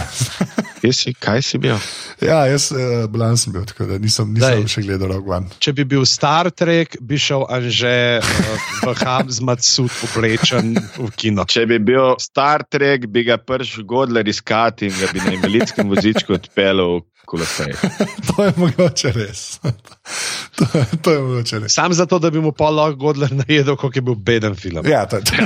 [0.81, 1.77] Kje si, kaj si bil?
[2.25, 4.71] ja, jaz uh, balan sem bil, tako da nisem, nisem Daj.
[4.73, 5.51] še gledal Rogue One.
[5.61, 11.45] Če bi bil Star Trek, bi šel Anže uh, v Hamzmat sud oblečen v kino.
[11.45, 15.85] Če bi bil Star Trek, bi ga prišel Godler iskati in ga bi na invalidskem
[15.93, 17.73] vozičku odpeljal kolosej.
[18.27, 19.59] to je mogoče res.
[20.57, 21.73] to, je, to je mogoče res.
[21.73, 24.83] Sam zato, da bi mu pa lahko Godler najedel, kako je bil beden film.
[24.87, 25.45] Ja, to, to,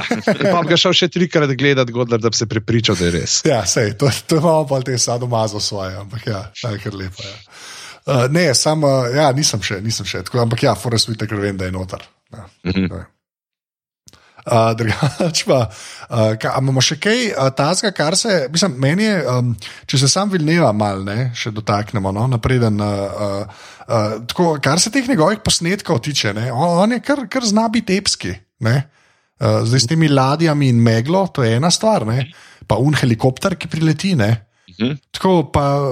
[0.51, 3.37] Pa bi ga šel še trikrat gledati, Godler, da bi se prepričal, da je res.
[3.45, 7.23] ja sej, to, to imamo pa te sadomazo svoje, ampak ja, to je kar lepo.
[7.23, 7.35] Ja.
[8.05, 11.57] Uh, ne, sam, uh, ja, nisem še, nisem še, tako, ampak ja, Forest Whitaker vem,
[11.57, 12.05] da je noter.
[12.31, 12.45] Ja.
[12.63, 13.05] To je.
[14.45, 19.15] Uh, drugač pa, uh, ka, imamo še kaj uh, tazga, kar se, mislim, meni je,
[19.25, 19.55] um,
[19.89, 22.77] če se sam Vilneva mal, ne, še dotaknemo, no, napreden.
[22.77, 27.25] Uh, uh, uh, tako, kar se teh njegovih posnetkov tiče, ne, on, on je kar,
[27.25, 28.35] kar zna biti epski.
[28.61, 28.83] Ne.
[29.41, 32.29] Uh, zdaj s temi ladjami in meglo, to je ena stvar, ne.
[32.69, 34.13] pa un helikopter, ki prileti.
[34.19, 34.29] Ne.
[34.81, 34.97] Mhm.
[35.11, 35.89] Tako pa uh,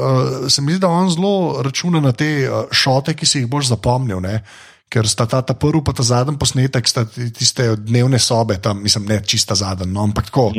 [0.47, 3.67] se mi zdi, da on zelo računa na te uh, šote, ki si jih boš
[3.67, 4.19] zapomnil.
[4.19, 4.41] Ne?
[4.89, 8.83] Ker sta ta, ta prvi, pa ta zadnji posnetek, sta ti- tiste dnevne sobe, tam,
[8.83, 10.51] mislim, ne čista zadnja, no, ampak tako.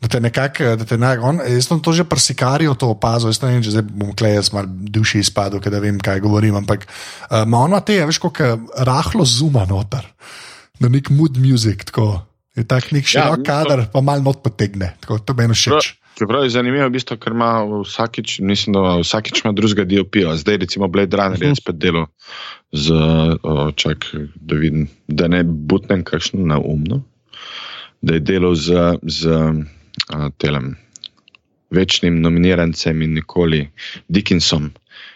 [0.00, 3.50] Da te nekako, da te nekako, jaz sem to že prsikarijo to opazil, jaz ne
[3.52, 6.86] vem, če zdaj bom klej, jaz mal duši izpadel, ker da vem, kaj govorim, ampak
[6.88, 8.48] uh, ima on ima te, a veš, kako
[8.80, 10.08] rahlo zuma noter,
[10.80, 12.22] na nek mood music, tako.
[12.56, 15.99] Je tak nek Ja, širok kader, pa mal not potegne, tako, to meni všeč.
[16.20, 20.34] Čeprav je zanimivo, v bistvu, ker ima vsakič, mislim, da vsakič ima drugega DOP-ja.
[20.36, 22.10] Zdaj, recimo, Blade Runner je spet delal
[22.72, 22.92] z,
[23.42, 24.04] o, čak,
[24.36, 27.00] da vidim, da ne butnem kakšno naumno,
[28.04, 29.32] da je delal z, z
[30.12, 30.74] a, telem,
[31.72, 33.62] večnim nominirancem in nikoli
[34.08, 34.68] Dickinsom.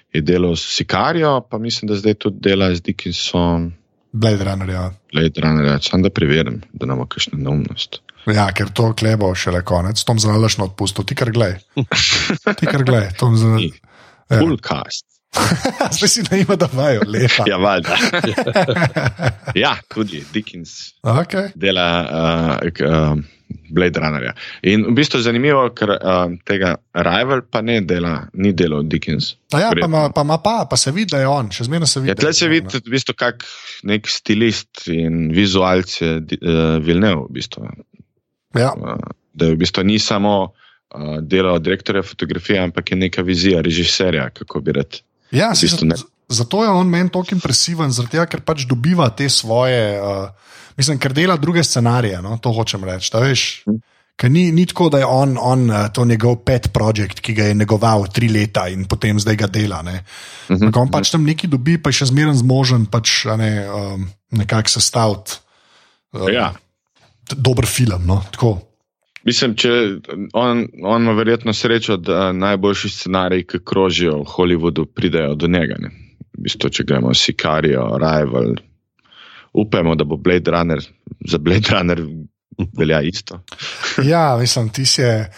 [0.09, 3.74] Je delal s Sikarijo, pa mislim, da zdaj tudi dela z Dickinsom,
[4.14, 4.88] Blade Runner, ja.
[5.12, 8.00] Blade Runner, sam da preverim, da ne bo kakšna neumnost.
[8.32, 11.58] Ja, ker to klebo še le konec, Tom zalaš na odpustu, ti kar glej.
[12.58, 13.68] Ti kar glej, Tom zalaš.
[14.30, 14.38] Ja.
[14.40, 15.04] Full cast.
[15.98, 17.44] Zdaj si na ima, da vajo, lepa.
[17.50, 17.96] Ja, valjda.
[19.64, 21.50] ja, tudi Dickens Okay.
[21.54, 23.18] dela uh,
[23.70, 24.32] Blade Runnerja.
[24.62, 29.34] In v bistvu je zanimivo, ker uh, tega Rival pa ne dela, ni delal Dickens.
[29.52, 31.90] A Ja, pa ima pa, ima pa, pa se vidi, da je on, še zmeraj
[31.90, 32.12] se vidi.
[32.14, 33.44] Ja, tle se vidi, v bistvu, kak
[33.90, 37.26] nek stilist in vizualc je uh, Vilnev.
[37.28, 37.68] V bistvu.
[38.55, 38.98] Ja, uh,
[39.34, 44.61] da v bistvu ni samo uh, delo direktorja fotografije, ampak je neka vizija režiserja, kako
[44.61, 45.00] bi rad.
[45.30, 45.96] ja v bistvu ne.
[46.28, 50.28] zato je on meni tako impresiven, tega, ker pač dobiva te svoje, uh,
[50.76, 53.11] mislim, ker dela druge scenarije, no, to hočem reči.
[53.12, 53.82] da veš, Hm.
[54.14, 57.48] Ker ni, ni tako, da je on, on uh, to njegov pet projekt, ki ga
[57.50, 59.82] je negoval tri leta in potem zdaj ga dela.
[59.82, 60.05] Ne.
[60.50, 60.68] Mhm.
[60.68, 64.07] Ampak on pač tam nekaj dobi, pa je še zmeraj zmožen pač, ne, um,
[64.38, 65.40] nekako sestaviti
[66.14, 66.52] um, Ja.
[67.36, 68.06] Dober film.
[68.06, 68.58] No, tako.
[69.24, 69.70] Mislim, če
[70.36, 75.78] on, on ima verjetno srečo, da najboljši scenariji, ki krožijo v Hollywoodu, pridejo do njega.
[75.80, 75.90] Ne?
[76.34, 78.54] V bistvu, če gremo Sicarijo, Rival,
[79.52, 80.82] upajmo, da bo Blade Runner,
[81.24, 82.04] za Blade Runner
[82.78, 83.40] velja isto.
[84.10, 85.30] Ja, mislim, ti si je.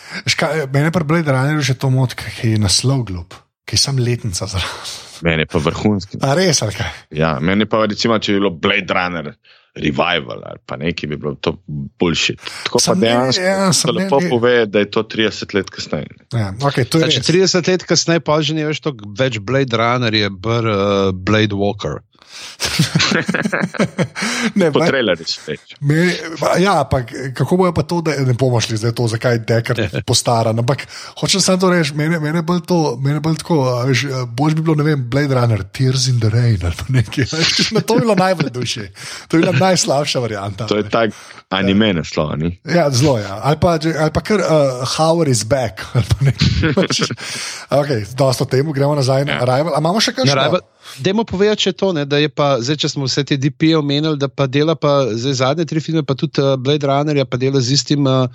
[0.72, 3.34] Mene pa Blade Runner že to moti, ker je naslov glup.
[3.66, 4.90] ki sem letnica zraven.
[5.26, 6.20] Meni je pa vrhunski.
[6.22, 6.90] A res, ali kaj?
[7.18, 9.32] Ja, meni pa recimo, če bi bilo Blade Runner.
[9.76, 11.56] Revival ali pa nekaj bi bilo to
[12.00, 12.36] boljši.
[12.64, 14.30] Tako Sam pa ne, dejansko ja, se sam ne, lepo ne.
[14.30, 16.06] pove, da je to 30 let kasneje.
[16.32, 17.28] Ja, okay, to je Če res.
[17.28, 21.56] 30 let kasneje pa že ne veš, to več Blade Runner je br uh, Blade
[21.56, 22.00] Walker.
[24.54, 25.60] Ne, Po trailerju spet.
[25.80, 29.32] Me, pa- ja, ampak kako bojo pa to, da ne bomo šli zdaj to, zakaj
[29.32, 30.58] je dekar postaran.
[30.58, 30.86] Ampak
[31.20, 34.62] hočem samo to reči, mene, mene bolj to, mene bolj tako, veš, eh, boš bi
[34.62, 37.24] bilo, ne vem, Blade Runner, Tears in the Rain ali nekaj.
[37.72, 38.90] Na to je bilo najbolj duše.
[39.28, 40.66] To je bila najslabša varianta.
[40.66, 41.10] To je tak
[41.48, 42.38] anime naslov.
[42.38, 42.58] ni?
[42.64, 43.24] Ja, zelo je.
[43.24, 43.40] Ja.
[43.42, 45.84] Ali pa, ali pa kar uh, Howard is back.
[45.94, 49.74] ali okay, dosto temu, gremo nazaj na Arrival.
[49.74, 50.60] A imamo še kaj?
[51.02, 53.74] Dajmo povedati, če je to, ne, da je pa, zdaj, če smo vse te DP
[53.78, 57.40] omenili, da pa dela pa zdaj zadnje tri filme, pa tudi uh, Blade Runner, pa
[57.42, 58.30] dela z istim uh,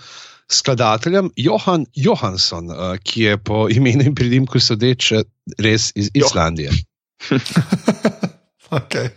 [0.52, 5.24] skladateljem, Johan Johansson, uh, ki je po imenu in pridimku sodeč eh,
[5.60, 6.72] res iz Islandije.
[8.72, 9.10] Okay.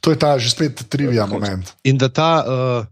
[0.00, 1.74] To je ta že spet trivia moment.
[1.84, 2.86] In da ta uh,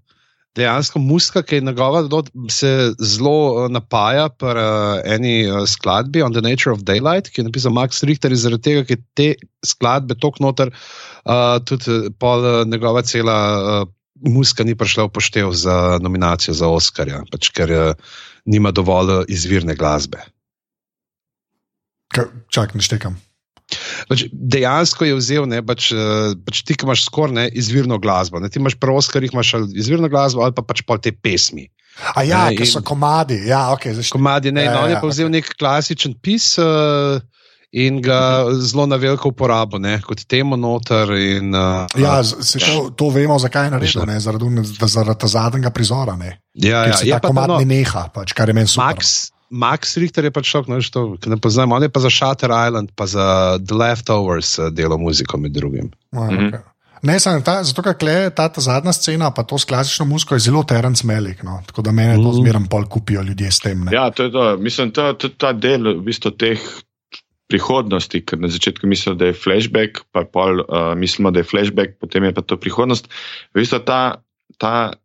[0.55, 2.05] dejansko muska, ki je njegova,
[2.51, 7.43] se zelo uh, napaja pri uh, eni uh, skladbi On the Nature of Daylight, ki
[7.43, 9.29] je napisal Max Richter, in zaradi tega, ker te
[9.67, 10.71] skladbe tok noter,
[11.27, 13.37] uh, tudi uh, pol uh, njegova cela.
[13.83, 13.93] Uh,
[14.25, 18.15] Muska ni prišla v poštev za nominacijo za Oscarja, pač ker uh,
[18.47, 20.23] nima dovolj uh, izvirne glasbe.
[22.15, 23.19] Ka, čak, ne štekam.
[24.09, 28.41] Pač dejansko je vzel, ne, pač, eh, pač ti, ki imaš skoraj izvirno glasbo.
[28.41, 31.69] Ne, ti imaš pri ali izvirno glasbo ali pa pač pol te pesmi.
[32.15, 33.47] A ja, Ne, in- so komadi.
[33.47, 36.15] Ja, okay, zdaj, Komadi, ne, Ja, ja, no, on ja, je pa vzel nek klasičen
[36.19, 37.23] pis uh,
[37.71, 41.11] in ga zelo na veliko uporabo, ne, kot temo noter.
[41.15, 44.07] In, uh, ja, se to, to vemo, zakaj je naredil.
[44.07, 46.17] ne, Zaradi, zaradi zadnjega prizora.
[46.17, 48.71] Ne, ja, ja, se je ta pa komad no, ne neha, pač, kar je meni
[48.71, 48.99] super.
[48.99, 52.11] Max, Max Richter je pač šok, no, to, ki ne poznam, on je pa za
[52.11, 53.27] Shutter Island, pa za
[53.63, 55.93] The Leftovers uh, delo muziko med drugim.
[56.13, 56.27] no.
[56.27, 56.49] Mhm.
[56.51, 56.63] okay.
[57.05, 60.39] Ne, sem, ta, zato, ker kle, ta, ta zadnja scena, pa to s klasično muziko,
[60.39, 61.43] je zelo Terence Melik.
[61.45, 62.39] No, tako da meni to Mhm.
[62.39, 63.85] zmeraj pol kupijo ljudje s tem.
[63.85, 63.93] Ne.
[63.93, 64.57] Ja, to je to.
[64.57, 66.57] Mislim, to je ta del v bistvu teh
[67.53, 71.99] prihodnosti, ker na začetku mislimo, da je flashback, pa pol uh, mislimo, da je flashback,
[72.01, 73.07] potem je pa to prihodnost.
[73.53, 74.01] V bistvu ta,
[74.59, 74.97] ta,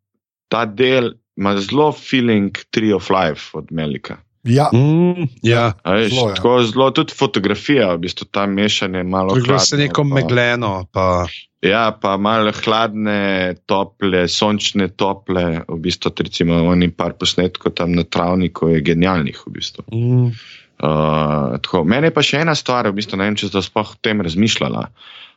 [0.47, 4.18] ta del ima zelo feeling Tree of Life od Melika.
[4.44, 6.36] Ja, Mm, ja, A Veš, Zelo, ja.
[6.36, 10.86] tako zelo tudi fotografija, v bistvu ta mešanje malo Glede se neko pa- megleno.
[10.92, 11.28] Pa,
[11.62, 13.20] Ja, pa malo hladne,
[13.66, 19.52] tople, sončne, tople, v bistvu, recimo, oni par posnetkov tam na travniku je genialnih, v
[19.52, 19.84] bistvu.
[19.92, 20.32] mm,
[20.80, 23.90] Uh, tako, mene je pa še ena stvar, v bistvu, ne vem, če sem sploh
[23.90, 24.86] o tem razmišljala,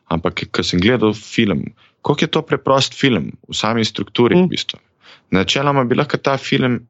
[0.06, 1.64] ampak ko sem gledal film,
[2.00, 4.38] koliko je to preprost film v sami strukturi.
[4.38, 4.46] Mm.
[4.46, 4.78] V bistvu.
[5.32, 6.86] Načeloma bi lahko ta film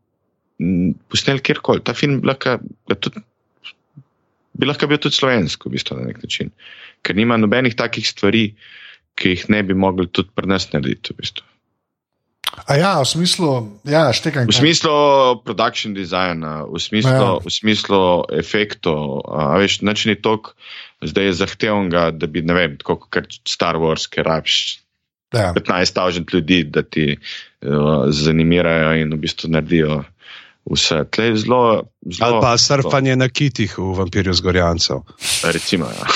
[0.62, 2.58] mm, posnel kjerkoli, ta film lahko,
[2.94, 3.22] tudi,
[4.54, 6.52] bi lahko bil tudi slovenski, v bistvu, na nek način,
[7.02, 8.52] ker nima nobenih takih stvari,
[9.18, 11.12] ki jih ne bi mogli tudi pri nas narediti.
[11.12, 11.48] V bistvu.
[12.68, 13.48] A ja, v smislu,
[13.88, 14.44] ja, štekam.
[14.44, 14.92] V smislu
[15.40, 17.40] production designa, v smislu, Ja.
[17.40, 20.52] v smislu efektov, a veš, nič ni toliko
[21.00, 24.82] zdaj zahtevnega, da bi, ne vem, tako kot Star Wars, ker rabiš
[25.32, 25.54] Ja.
[25.56, 30.02] 15.000 ljudi, da ti uh, zanimirajo in v bistvu naredijo
[30.64, 31.04] vse.
[31.06, 31.60] Tle je zelo,
[32.00, 32.40] ali zelo.
[32.40, 35.02] pa surfanje na kitih v vampirju zgorjancev.
[35.54, 36.06] Recimo, ja.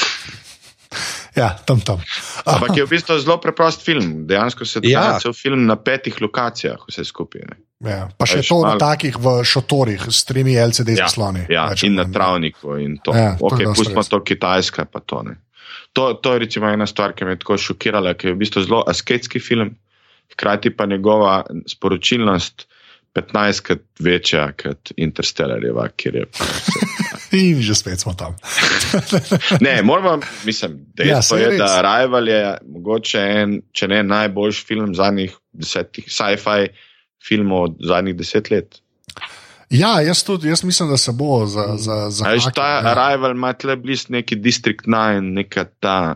[1.37, 2.01] ja, tam tam.
[2.45, 4.27] Ampak je v bistvu zelo preprost film.
[4.27, 5.01] Dejansko se Ja.
[5.01, 7.43] dogaja cel film na petih lokacijah, vse skupaj.
[7.43, 7.57] Ne.
[7.83, 11.45] Ja, pa še Veš, to na malo- takih v šotorih s tremi LCD Ja, zasloni.
[11.49, 13.13] Ja, več in na travniku in to.
[13.13, 15.37] Ja, Ja, to okay, pustimo to Kitajska, pa to ne.
[15.93, 18.63] To, to je recimo ena stvar, ki me je tako šokirala, ker je v bistvu
[18.63, 19.77] zelo asketski film,
[20.33, 22.65] hkrati pa njegova sporočilnost
[23.17, 26.27] 15 krat večja kot Interstellarjeva, kjer je.
[27.41, 28.37] In že spet smo tam.
[29.65, 34.95] Ne, moramo, mislim, dejstvo ja, je, da Arrival je mogoče en, če ne najboljši film
[34.95, 36.69] zadnjih desetih, sci-fi
[37.29, 38.81] filmov zadnjih deset let.
[39.71, 41.65] Ja, jaz tudi, jaz mislim, da se bo za.
[41.77, 42.93] za, za A Veš, haki, ta ja.
[42.93, 46.15] Arrival ima tle blizu neki District 9, neka ta,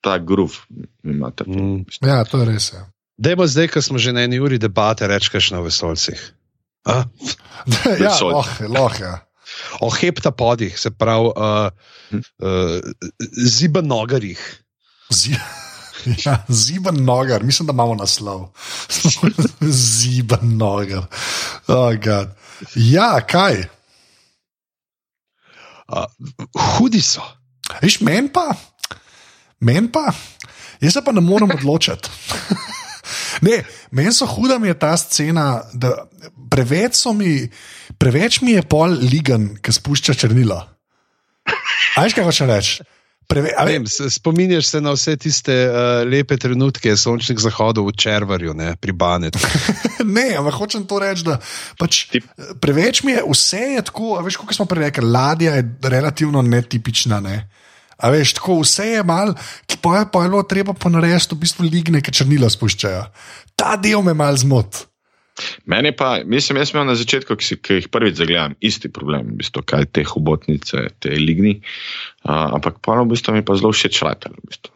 [0.00, 0.54] ta groove.
[1.04, 1.76] Ima ta film.
[1.76, 2.08] Mm.
[2.08, 2.72] ja, to je res.
[2.72, 2.88] Ja.
[3.16, 6.18] Dajmo zdaj, ko smo že na eni uri debate, kaj na vesolcih.
[6.84, 7.04] A?
[8.02, 9.04] ja, lahko, lahko.
[9.04, 9.14] Ja.
[9.80, 11.70] O heptapodih, se pravi, uh,
[12.42, 12.80] uh,
[13.36, 14.40] zibanogarjih.
[15.10, 15.38] Zi-
[16.26, 18.50] Ja, Ziban nogar, mislim, da imamo naslov.
[19.88, 21.06] Ziban nogar.
[21.66, 22.28] Oh, God.
[22.74, 23.64] ja, kaj?
[25.88, 26.04] Uh,
[26.76, 27.22] hudi so.
[27.80, 28.50] Viš, meni pa,
[29.60, 30.12] meni pa,
[30.80, 32.08] jaz pa ne morem odločiti.
[33.44, 35.92] Ne, meni so huda mi je ta scena, da
[36.50, 37.44] preveč, so mi,
[37.96, 40.60] preveč mi je pol ligan, ki spušča črnila.
[41.94, 42.84] A veš, kaj hočeš reči?
[43.24, 47.86] Preve, a Vem, vem, s- spominjaš se na vse tiste uh, lepe trenutke sončnih zahodov
[47.88, 49.40] v Červarju, ne, pri Banetu.
[50.16, 51.38] ne, ampak hočem to reči, da
[51.80, 52.26] pač Tip.
[52.60, 56.42] preveč mi je, vse je tako, a veš, kot smo prej rekli, ladja je relativno
[56.44, 57.22] netipična.
[57.24, 57.38] Ne?
[57.98, 59.34] A veš, tako vse je mal,
[59.66, 63.04] ki pa je pa je bilo treba ponarediti, v bistvu ligne, ki črnila spuščajo.
[63.58, 64.86] Ta del me mal zmot.
[65.66, 69.32] Meni pa, mislim, jaz imam na začetku, ki, si, ki jih prvič zagledam, isti problem,
[69.34, 71.56] v bistvu, kaj te hobotnice, te ligni.
[72.22, 74.30] Uh, ampak pa v bistvu mi pa zelo všeč šrater.
[74.30, 74.74] V bistvu.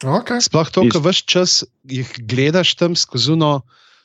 [0.00, 0.40] Okay.
[0.40, 1.50] Sploh to, ko veš čas
[1.88, 3.60] jih gledaš tam skozi uno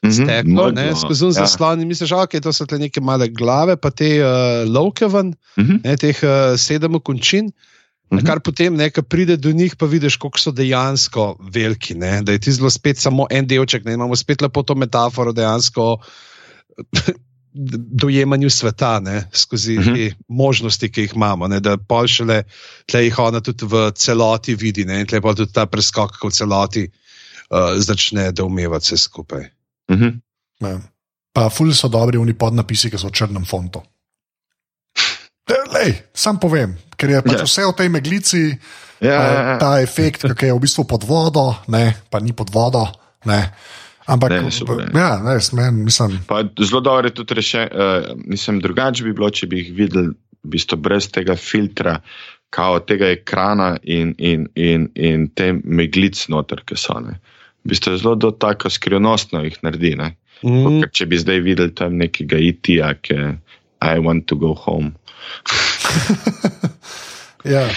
[0.06, 1.32] Mhm, steklo, ne, meglo, skozi ja.
[1.42, 5.34] zaslon in misliš, ok, to so te neke male glave, pa te uh, lovke ven,
[5.58, 7.50] Mhm, ne, teh uh, sedem končin.
[8.06, 8.26] Na Mhm.
[8.26, 11.96] kar potem, ne, ko pride do njih, pa vidiš, koliko so dejansko veliki.
[11.96, 13.84] Ne, da je ti zelo spet samo en delček.
[13.84, 15.98] Ne, imamo spet lepo to metaforo dejansko
[17.96, 19.94] dojemanju sveta, ne, skozi Mhm.
[19.96, 21.48] te možnosti, ki jih imamo.
[21.48, 22.44] Ne, da pol šele
[22.86, 26.28] tle jih ona tudi v celoti vidi ne, in tle pa tudi ta preskok, ko
[26.28, 29.50] v celoti uh, začne doumevati vse skupaj.
[29.92, 30.20] mhm.
[30.62, 30.80] Ne.
[31.34, 33.82] Pa ful so dobri oni podnapisi, ki so v črnem fontu.
[35.46, 37.46] Lej, sam povem, ker je pač Ja.
[37.46, 38.42] vse v tej meglici,
[38.98, 39.58] ja, ta, ja.
[39.62, 42.90] ta efekt, ki je v bistvu pod vodo, ne, pa ni pod vodo.
[43.30, 43.54] Ne.
[44.06, 44.90] Ampak, Ne, super, ja.
[44.94, 47.70] ja, ne, men, mislim, Pa zelo dobro je tudi rešen.
[47.74, 51.98] Uh, mislim, drugače bi bilo, če bi jih videli v bistvu brez tega filtra,
[52.54, 57.00] kao tega ekrana in, in, in, in te meglic noter, ki so.
[57.02, 57.18] Ne.
[57.66, 59.96] V bistvu je zelo do tako skrivnostno jih naredi.
[59.98, 60.14] Ne.
[60.46, 63.30] Mm, Ker če bi zdaj videli tam nekega IT-ja, ki je
[63.82, 64.94] I want to go home.
[67.44, 67.70] ja.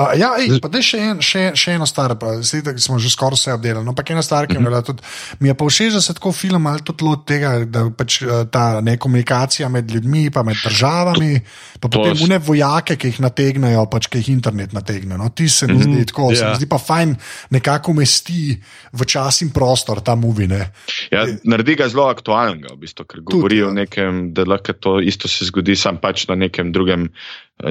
[0.00, 2.96] Uh, ja, ej, pa da še, en, še, še eno stvar, pa zdaj da smo
[3.02, 3.84] že skoraj vse obdelali.
[3.84, 5.04] No, ampak ena stvar, ki je bila tudi,
[5.44, 8.46] mi je pa všeč, da se tako film ali tudi lot tega, da pač eh,
[8.52, 11.42] ta nekomunikacija med ljudmi, pa med državami,
[11.76, 15.18] pa To potem une vojake, ki jih nategnejo, pač ki jih internet nategne.
[15.20, 16.50] No, ti se mi Mhm, zdi tako, se ja.
[16.50, 17.16] mi zdi pa fajn
[17.50, 18.56] nekako umesti
[18.92, 20.72] v čas in prostor ta movine.
[21.10, 23.68] Ja, naredi ga zelo aktualnega, v bistvu, ker govori ja.
[23.68, 27.10] o nekem, da lahko to isto se zgodi, sam pač na nekem drugem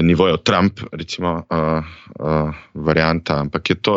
[0.00, 0.36] nivoju.
[0.36, 1.84] Trump, recimo, uh,
[2.20, 3.40] uh, varianta.
[3.40, 3.94] Ampak je to,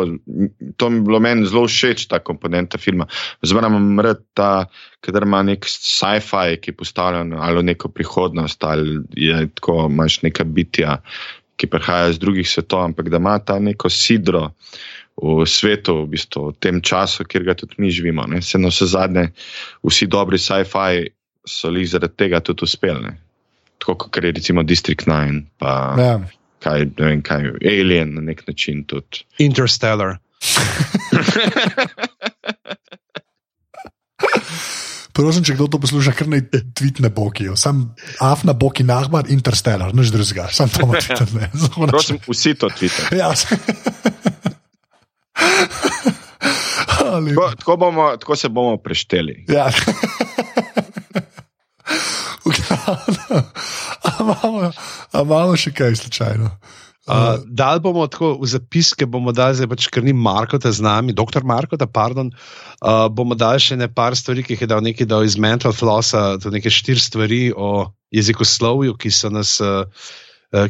[0.76, 3.06] to mi bilo meni zelo všeč, ta komponenta filma.
[3.42, 4.66] Zmeraj imam rad ta,
[5.00, 10.20] kadar ima nek sci-fi, ki je postavljen ali v neko prihodnost, ali je tako, imaš
[10.22, 11.00] neka bitja,
[11.56, 14.50] ki prihaja iz drugih svetov, ampak da ima ta neko sidro
[15.16, 18.26] v svetu, v bistvu, v tem času, kjer ga tudi mi živimo.
[18.28, 18.42] Ne.
[18.44, 19.30] Se na vse zadnje,
[19.80, 21.08] vsi dobri sci-fi
[21.46, 23.14] so jih zaradi tega tudi uspeli.
[23.76, 23.82] Ne.
[23.84, 26.20] Tako kot je recimo District 9, pa ja.
[26.58, 29.22] Kaj, ne vem, kaj, Alien na nek način tudi.
[29.38, 30.16] Interstellar.
[35.12, 36.42] Prosim, če kdo to posluša, kar naj
[36.74, 37.46] tvitne boki.
[37.54, 41.48] Sam af na boki nahbar, interstellar, nič drugega, sam to imaš tvitne.
[41.90, 43.16] Prosim, vsi to tvite.
[43.16, 43.30] Ja.
[46.98, 49.44] Ali- Tako, tako, bomo, tako se bomo prešteli.
[49.48, 49.70] Ja.
[54.20, 54.72] Imamo-
[55.14, 56.50] imamo še kaj slučajno?
[57.06, 61.14] Uh, dal bomo tako v zapiske, bomo dali, zdaj pač, ker ni Markota z nami,
[61.14, 62.32] doktor Markota, pardon,
[62.82, 65.70] uh, bomo dali še ne par stvari, ki jih je dal neki dal iz Mental
[65.70, 69.60] Flossa, to neke štiri stvari o jezikoslovju, ki so nas.
[69.62, 69.86] Uh,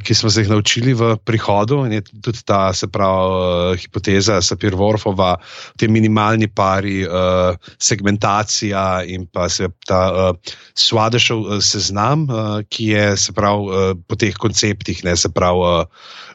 [0.02, 4.40] Ki smo se jih naučili v prihodu, in je tudi ta, se pravi, uh, hipoteza
[4.42, 5.36] Sapir-Vorfova,
[5.78, 10.32] te minimalni pari, uh, segmentacija in pa se ta
[10.74, 12.26] Swadešov uh, seznam,
[12.68, 15.86] ki je, se pravi, po teh konceptih, ne se pravi,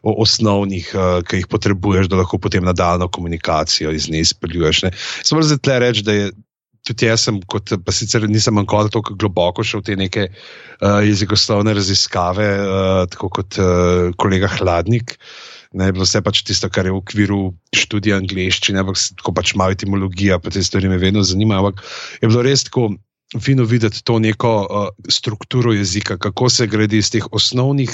[0.01, 0.93] osnovnih,
[1.27, 4.81] ki jih potrebuješ, da lahko potem nadaljno komunikacijo iz nje izpeljuješ.
[5.23, 6.31] Samo zdaj tle reči, da je.
[6.87, 11.01] Tudi jaz sem, kot, pa sicer nisem nikoli tako globoko šel v te neke uh,
[11.05, 15.13] jezikoslovne raziskave, uh, tako kot uh, kolega Hladnik.
[15.77, 17.39] Ne, bilo vse pač tisto, kar je v okviru
[17.77, 21.69] študija angleščine, ampak tako pač malo etimologija, pa te stvari me vedno zanimajo.
[21.69, 21.85] Ampak
[22.19, 22.89] je bilo res tako
[23.39, 27.93] fino videti to neko uh, strukturo jezika, kako se gradi iz teh osnovnih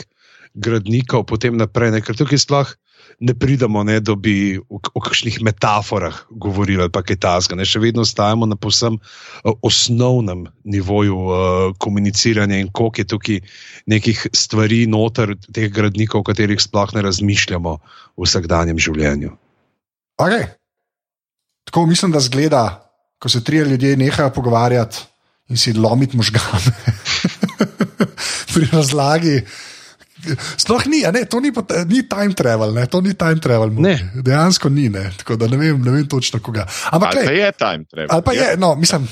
[0.55, 1.91] gradnikov, potem naprej.
[1.93, 2.71] Ne, ker tukaj sploh
[3.19, 7.57] ne pridemo, ne, da bi o, o kakšnih metaforah govorili ali kaj tasga.
[7.57, 11.39] Ne, še vedno ostajamo na povsem uh, osnovnem nivoju uh,
[11.81, 13.41] komuniciranja in koliko je tukaj
[13.89, 17.77] nekih stvari noter, teh gradnikov, o katerih sploh ne razmišljamo
[18.17, 19.33] v vsakdanjem življenju.
[20.21, 20.49] Okay.
[21.67, 22.63] Tako mislim, da zgleda,
[23.19, 24.97] ko se trije ljudje nehajo pogovarjati
[25.49, 26.73] in si lomiti možgane
[28.53, 29.41] pri razlagi.
[30.57, 31.51] Sploh ni, a ne, to ni,
[31.85, 33.69] ni time travel, ne, to ni time travel.
[33.71, 33.95] Ne.
[34.15, 36.65] Dejansko ni, ne, tako da ne vem, ne vem točno koga.
[36.91, 38.07] Ampak, Ali pa lej, je time travel?
[38.09, 39.07] ali pa je, no, mislim.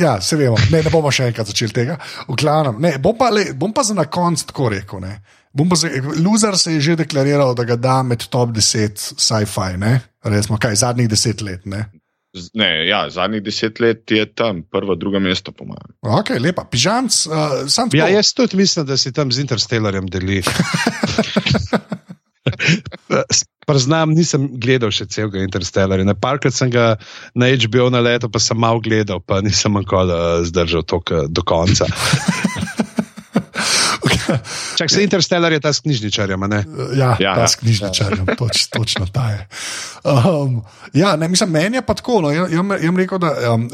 [0.00, 1.98] Ja, se vemo, ne, ne bomo še enkrat začeli tega.
[2.28, 5.00] V glavnem, ne, bom, pa, le, bom pa za na konec tako rekel.
[5.00, 5.18] Ne.
[5.52, 9.76] Bom pa zdaj- Loser se je že deklariral, da ga da med top 10 sci-fi,
[9.76, 10.00] ne?
[10.24, 11.84] Resmo, kaj, zadnjih 10 let, ne?
[12.54, 15.90] Ne, ja, zadnjih deset let je tam prvo, drugo mesto, po mojem.
[16.06, 16.64] Ok, lepa.
[16.70, 17.32] Pižamc, uh,
[17.66, 17.98] sam tako.
[17.98, 20.42] Ja, jaz tudi mislim, da si tam z Interstellarjem deli.
[23.66, 26.06] Priznam, nisem gledal še celega Interstellarja.
[26.06, 26.94] Na parkrat sem ga
[27.34, 31.42] na HBO na leto, pa sem malo gledal, pa nisem nikoli uh, zdržal to do
[31.42, 31.90] konca.
[34.78, 36.60] Čak se Interstellar je ta s knjižničarjem, a ne?
[36.96, 37.48] Ja, ja, Ja, ta ja.
[37.48, 39.40] s knjižničarjem, toč, točno ta je.
[40.04, 40.62] Um,
[40.92, 42.20] ja, ne, mislim, meni je pa tako.
[42.20, 43.68] No, jaz bom rekel, da um,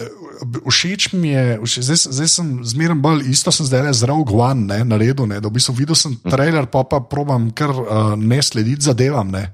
[0.69, 4.35] všeč mi je, všeč, zdaj, zdaj sem zmeraj bolj isto, sem zdaj le z Rogue
[4.35, 5.27] One ne, naredil.
[5.27, 9.31] Ne, da v bistvu videl sem trailer, pa pa probam kar uh, ne slediti zadevam.
[9.33, 9.51] Ne.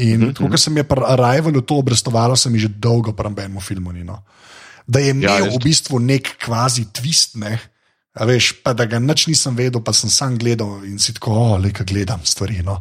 [0.00, 3.60] In tako, ker sem je pri Arrivalu to obrestovalo, se mi že dolgo pri enem
[3.60, 4.04] filmu ni.
[4.04, 4.22] No.
[4.88, 7.58] Da je imel ja, v bistvu nek kvazi twist, ne.
[8.12, 11.56] A veš, pa da ga nič nisem vedel, pa sem sam gledal in si tako,
[11.56, 12.58] le kaj gledam stvari.
[12.64, 12.76] No.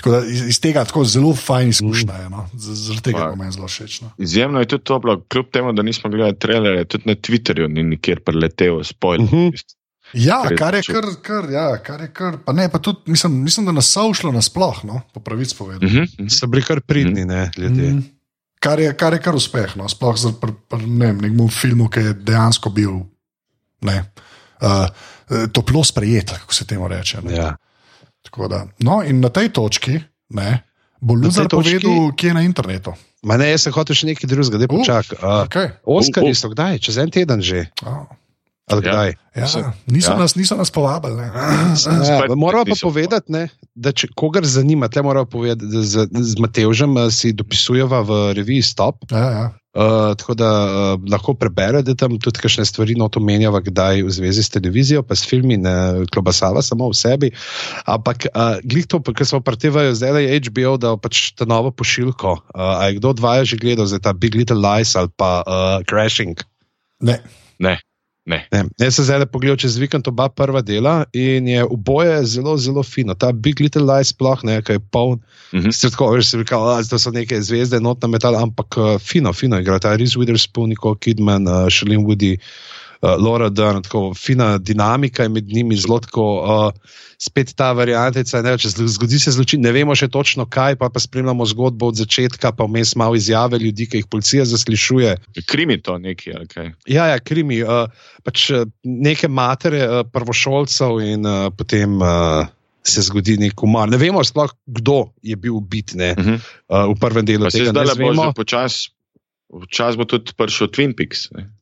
[0.00, 2.28] Tako da iz, iz tega tako zelo fajn izkušnja je.
[2.32, 2.46] No.
[2.56, 3.98] Zaradi tega Pa- je meni zelo všeč.
[4.06, 4.12] No.
[4.16, 7.84] Izjemno je tudi to bilo, kljub temu, da nismo gledali trailere, tudi na Twitterju ni
[7.92, 9.26] nikjer preletel, spoiler.
[9.26, 9.36] Mhm.
[9.36, 9.76] Uh -huh.
[10.12, 12.38] Ja, je kar je kar, kar, ja, kar je kar.
[12.44, 15.86] Pa ne, pa tudi mislim, mislim da nas so šlo nasploh, no, po pravici povedano.
[15.86, 16.38] Uh -huh.
[16.38, 17.92] So bili kar pridni, ne, ljudje.
[17.92, 18.04] Mm.
[18.60, 19.88] Kar je, kar je kar uspeh, no?
[19.88, 22.90] sploh za pr, pr, ne, nekemu filmu, ki je dejansko bil
[23.80, 24.29] ne, uh,
[25.48, 27.20] toplo sprejet, kako se temu reče.
[27.22, 27.34] Ne?
[27.34, 27.56] Ja.
[28.22, 30.00] Tako Da, no, in na tej točki
[30.30, 30.62] ne,
[31.00, 32.92] bo Luzar točki- povedal, kje je na internetu.
[33.22, 35.18] Ma ne, jaz sem hotel še nekaj drugega, da Uh, počakam.
[35.18, 35.70] Uh, Okay.
[35.82, 36.36] Oskari Uh, uh.
[36.36, 37.66] so kdaj, čez en teden že.
[37.82, 38.04] Oh,
[38.78, 39.04] Ja.
[39.46, 40.18] ja, niso, ja.
[40.18, 41.16] nas, niso nas povabili.
[41.16, 41.30] Ne.
[42.06, 46.42] Ja, moramo pa povedati, ne, da če kogar zanima, tle moramo povedati, da z, z
[46.42, 49.06] Matevžem eh, si dopisujeva v reviji Stop.
[49.10, 49.48] Ja, ja.
[49.70, 54.10] Uh, tako da uh, lahko preberete tam tudi kakšne stvari, no to menjava, kdaj v
[54.10, 57.30] zvezi s televizijo, pa s filmi, ne klobasava samo v sebi.
[57.86, 61.70] Ampak uh, glih to, ker smo pretevajo zdaj, da je HBO dal pač ta novo
[61.70, 62.32] pošiljko.
[62.50, 65.46] Uh, a je kdo od vaju že gledal za ta Big Little Lies ali pa
[65.46, 66.42] uh, Crashing?
[67.06, 67.22] Ne.
[67.60, 67.76] Ne,
[68.30, 68.40] ne.
[68.54, 72.56] Ne, jaz sem zdaj le pogledal čez vikend oba prva dela in je oboje zelo,
[72.56, 73.14] zelo fino.
[73.18, 75.20] Ta Big Little Lies sploh ne, kaj je poln.
[75.52, 75.74] Mhm.
[75.74, 79.58] Sicer tako, veš, si rekel, da so neke zvezde, notna metal, ampak uh, fino, fino
[79.60, 79.80] igra.
[79.82, 85.28] Ta Reese Witherspoon, Nicole Kidman, uh, Shailene Woody, uh, Laura Dern, tako fina dinamika je
[85.28, 86.26] med njimi, zelo tako.
[86.40, 90.88] Uh, Spet ta variantica, ne, če zgodi se zločin, ne vemo še točno kaj, pa,
[90.88, 95.10] pa spremljamo zgodbo od začetka, pa vmes malo izjave ljudi, ki jih policija zaslišuje.
[95.44, 96.70] Krimi to neki, ali kaj.
[96.88, 97.58] Ja, ja krimi.
[97.60, 97.92] Uh,
[98.24, 102.48] pač uh, neke matere uh, prvošolcev in uh, potem uh,
[102.88, 103.92] se zgodi nek umor.
[103.92, 106.38] Ne vemo sploh, kdo je bil ubit ne, Uh -huh.
[106.72, 107.70] uh, v prvem delu Pa tega.
[107.70, 108.88] zdaj le bo že počasi,
[109.52, 111.28] počasi bo tudi prišel Twin Peaks.
[111.36, 111.52] Ne?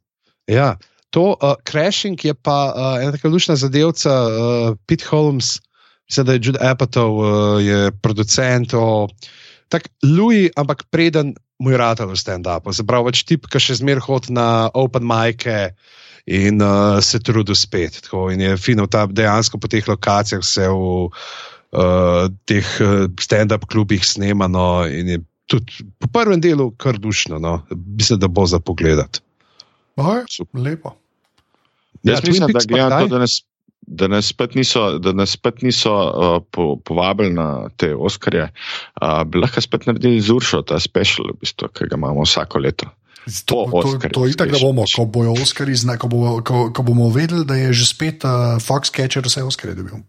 [0.46, 0.78] Ja.
[1.10, 5.58] To uh, crashing je pa uh, ena taka lušna zadevca, uh, Pete Holmes,
[6.08, 8.74] mislim, da je Jude Apatow, uh, je producent.
[8.74, 9.08] o-
[9.68, 11.78] Tak Louis, ampak preden mu je
[12.16, 12.72] stand-upu.
[12.72, 15.74] Se pravi, več tip, ki še zmeraj hodi na open mike
[16.26, 18.00] in uh, se trudi spet.
[18.00, 23.66] Tako, in je fino, ta dejansko po teh lokacijah se v uh, teh uh, stand-up
[23.68, 27.38] klubih snemano in je tudi po prvem delu kar dušno.
[27.38, 27.60] No.
[27.98, 29.20] Mislim, da bo za pogledati.
[30.30, 30.60] Super.
[30.60, 30.94] lepo.
[32.02, 33.42] Jaz Twin mislim, da gledam to, da nas,
[33.86, 38.48] da nas spet niso, da nas spet niso uh, po, povabili na te Oskarje.
[39.02, 42.58] Uh, bi lahko spet naredili z Uršo, ta special, v bistvu, ki ga imamo vsako
[42.58, 42.90] leto.
[43.44, 46.70] To, to, Oscarjih to je tako, da bomo, ko bojo Oscari, zna, ko, bo, ko,
[46.72, 50.00] ko bomo vedeli, da je že spet uh, Foxcatcher vse Oscare dobil.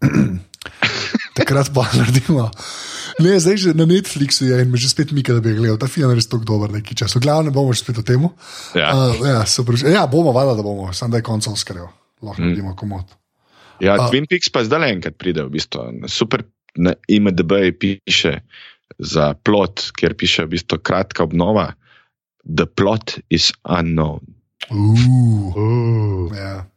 [1.32, 2.50] Takrat pa naredimo.
[3.18, 5.76] Ne, zdaj že na Netflixu je in me že spet mika, da bi gledal.
[5.76, 7.12] Ta film je res tako dober, neki čas.
[7.12, 8.22] V glavnem bomo še spet o tem.
[8.72, 8.90] Ja.
[8.90, 9.76] Uh, ja, super.
[9.76, 11.90] ja, bomo, valjda, da bomo, samo da je konc Oscarjev.
[12.20, 12.46] Lahko Mm.
[12.46, 13.06] naredimo komod.
[13.78, 15.80] Ja, A- Twin Peaks pa zdaj le enkrat pride, v bistvu.
[15.94, 16.44] Na Super
[16.76, 18.44] na IMDB piše
[18.96, 21.72] za plot, kjer piše v bistvu kratka obnova.
[22.42, 24.20] The plot is unknown.
[24.68, 26.28] Uh, Uh.
[26.30, 26.69] ja.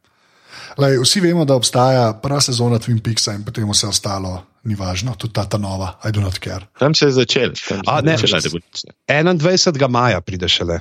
[0.78, 5.14] Lej, vsi vemo, da obstaja prva sezona Twin Peaksa in potem vse ostalo ni važno,
[5.20, 6.66] tudi ta, ta nova, I do not care.
[6.80, 7.52] Tam se je začel.
[7.86, 8.94] A, ne, evolucija.
[9.08, 9.88] 21.
[9.88, 10.80] maja pride šele.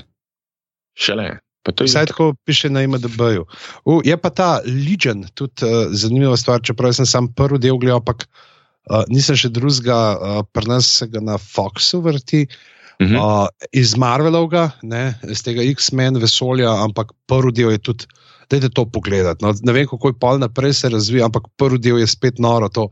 [0.96, 1.30] Šele.
[1.64, 3.46] Pa to je Vsaj tako piše na IMDB-ju.
[3.86, 8.02] Uh, Je pa ta Legion tudi uh, zanimiva stvar, čeprav sem sam prvi del gledal,
[8.02, 12.48] ampak uh, nisem še drugega, uh, pri nas se ga na Foxu vrti.
[13.02, 13.16] Mhm.
[13.18, 18.12] Uh, iz Marvelovega, ne, iz tega X-Men vesolja, ampak prvi del je tudi.
[18.54, 19.42] Dajte to pogledati.
[19.46, 22.70] No, ne vem, kako je pol naprej se razvija, ampak prvi del je spet noro.
[22.70, 22.90] To,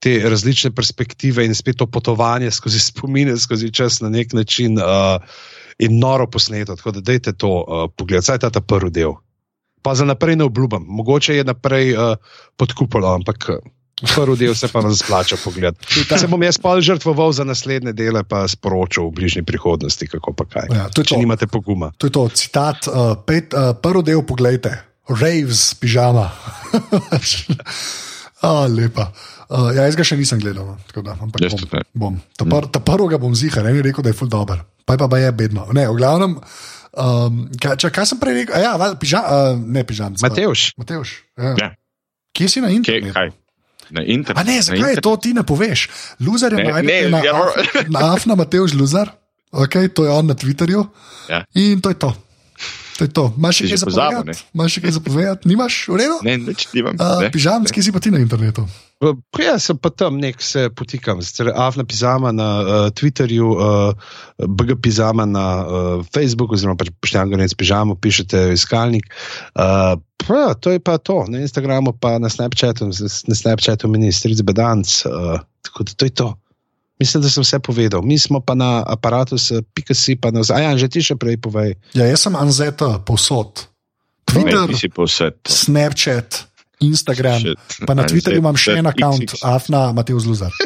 [0.00, 5.18] te različne perspektive in spet to potovanje skozi spomine, skozi čas na nek način uh,
[5.78, 6.76] in noro posneto.
[6.76, 9.18] Tako da dajte to uh, pogledati, saj ta, ta prvi del.
[9.82, 12.16] Pa za naprej ne obljubim, mogoče je naprej uh,
[12.56, 13.50] pod kupolom, ampak
[14.00, 15.76] Prvi del se pa vam splača pogled.
[16.16, 20.44] Se bom jaz pa žrtvoval za naslednje dele, pa sporočil v bližnji prihodnosti, kako pa
[20.48, 20.68] kaj.
[20.72, 21.20] Ja, to je Če to.
[21.20, 21.92] nimate poguma.
[22.00, 24.72] To je to, citat, uh, pet, uh, prvi del, poglejte,
[25.10, 26.30] Raves, pižama.
[28.46, 29.10] oh, lepa.
[29.50, 31.66] Uh, ja, jaz ga še nisem gledal, no, tako da ampak Jaz bom.
[31.74, 31.82] ne.
[31.98, 32.14] bom.
[32.38, 35.02] Ta, pr, ta prvega bom zihar, en je rekel, da je ful dobr, pa je
[35.02, 35.66] pa, je bedno.
[35.74, 36.36] Ne, v glavnem,
[36.94, 38.54] um, kaj, če, kaj sem prej rekel?
[38.54, 40.14] A Ja, val, pižam, uh, ne pižam.
[40.22, 41.54] Matevš, Matevš ja.
[41.58, 41.68] Ja.
[42.30, 43.10] Kje si na internetu?
[43.18, 43.34] kaj?
[43.90, 44.38] Na internetu.
[44.38, 45.88] A ne, zakaj to ti ne poveš?
[46.22, 49.10] Luzar je Ne, ne, na, ja, Af- na Afna Mateoš Luzar,
[49.50, 50.86] okay, to je on na Twitterju.
[51.26, 51.42] Ja.
[51.58, 52.14] In to je to.
[53.00, 53.32] To je to.
[53.32, 54.44] Imaš še kaj že pozabil, zapovedati?
[54.52, 55.48] Imaš še kaj zapovedati?
[55.48, 56.16] Nimaš, v redu?
[56.20, 56.98] Ne, nič nimam.
[57.00, 57.28] Uh, ne.
[57.32, 58.66] Pižamski si pa ti na internetu.
[59.00, 61.24] Uh, Jaz sem pa tam nek se potikam,
[61.56, 63.96] Avna Pizama na uh, Twitterju, uh,
[64.36, 69.08] BG Pizama na uh, Facebooku, oziroma pač pošteni gorec Pižamo, pišete v iskalnik.
[69.56, 74.44] Uh, pa, to je pa to, na Instagramu pa na Snapchatu, na Snapchatu meni stric
[74.44, 76.28] bedanc, uh, tako da to je to.
[77.00, 78.02] Mislim, da sem vse povedal.
[78.02, 79.36] Mi smo pa na aparatu,
[79.74, 80.62] pika si pa na vzaj.
[80.62, 81.74] Ja, že ti še prej povej.
[81.94, 83.66] Ja, jaz sem Anzeta, povsod.
[84.28, 84.68] Ne, Twitter,
[85.00, 85.48] vse to.
[85.48, 86.44] Snapchat,
[86.78, 87.40] Instagram.
[87.40, 87.58] Shit.
[87.82, 89.00] Pa na Twitterju imam še en Anzeta,
[89.32, 89.40] račun.
[89.42, 90.52] Afna Mateoš Luzar.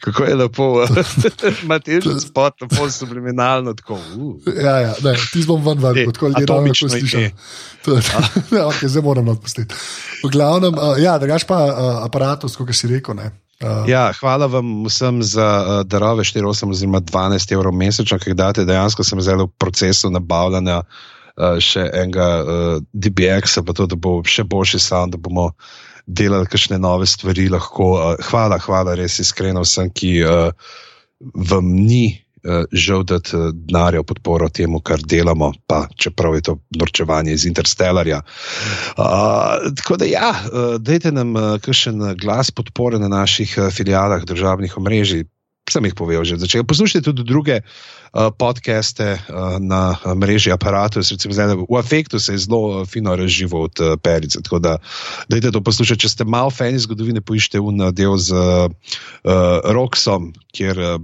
[0.00, 0.86] Kako je lepo,
[1.64, 3.74] Matej, spot, tako subliminalno.
[3.74, 4.54] Tako, uh.
[4.54, 7.18] Ja, ja, ne, ti bom ven E, vrgel, tako ljudje atomično lahko.
[7.82, 8.02] To je-
[8.54, 9.74] Ja, okay, zdaj moram odpustiti.
[10.22, 11.72] V glavnem, uh, ja, drugač pa uh,
[12.04, 13.14] aparatus, kot si rekel.
[13.14, 13.32] Ne.
[13.62, 18.36] Uh, Ja, hvala vam vsem za uh, darove 4,8 oziroma 12 evrov mesečno, ki jih
[18.36, 18.64] date.
[18.66, 24.18] Dejansko sem zdaj v procesu nabavljanja uh, še enega uh, DBX-a, pa to, da bo
[24.26, 25.52] še boljši sound, da bomo
[26.06, 27.46] delali kakšne nove stvari.
[27.52, 30.50] Lahko, uh, hvala, hvala res iskreno vsem, ki uh,
[31.52, 32.23] vam ni.
[32.44, 37.32] Uh, žal dati uh, denarja v podporo temu, kar delamo, pa čeprav je to norčevanje
[37.32, 38.20] iz Interstellarja.
[38.20, 41.32] Uh, tako da, ja, uh, dajte nam
[41.64, 45.24] kakšen glas podpore na naših filialah državnih omrežij.
[45.64, 46.68] Sem jih povedal že začetka.
[46.68, 51.08] Poslušajte tudi druge uh, podcaste uh, na mreži Apparatus.
[51.08, 54.44] Recimo, zdaj, v Afektu se je zelo uh, fino razživo od uh, Perice.
[54.44, 54.76] Tako da,
[55.32, 56.04] dajte to poslušati.
[56.04, 58.68] Če ste malo fani zgodovine, poiščite un uh, del z uh,
[59.64, 60.76] Roxom, kjer.
[60.76, 61.00] Uh,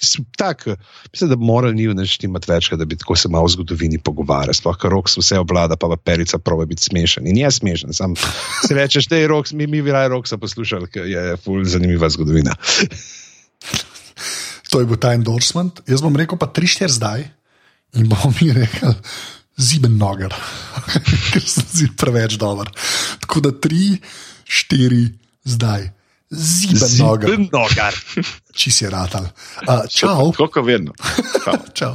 [0.00, 4.54] Mislim, da morali ni naštimati več, da bi tako se malo o zgodovini pogovarjali.
[4.54, 7.26] Sploh, ker Roks vse obvlada, pa pa Perica pravi biti smešen.
[7.30, 10.90] In je smešen, sam si rečeš, da je Roks, mi, mi bi raje Roksa poslušali,
[10.90, 12.56] ker je ful zanimiva zgodovina.
[14.74, 15.84] To je bil ta endorsement.
[15.86, 17.20] Jaz bom rekel pa 3-4 zdaj
[17.94, 18.90] in bomo mi rekli
[19.54, 20.34] ziben nogar,
[21.30, 22.72] ker se zdi preveč dober.
[23.22, 25.04] Tako da 3-4
[25.46, 25.92] zdaj.
[26.30, 27.94] Nogar, Ziben nogar.
[28.56, 29.28] či si ratal.
[29.68, 30.32] Uh, čau.
[30.32, 30.92] Tako kot vedno.
[31.44, 31.58] Čau.
[31.78, 31.94] čau.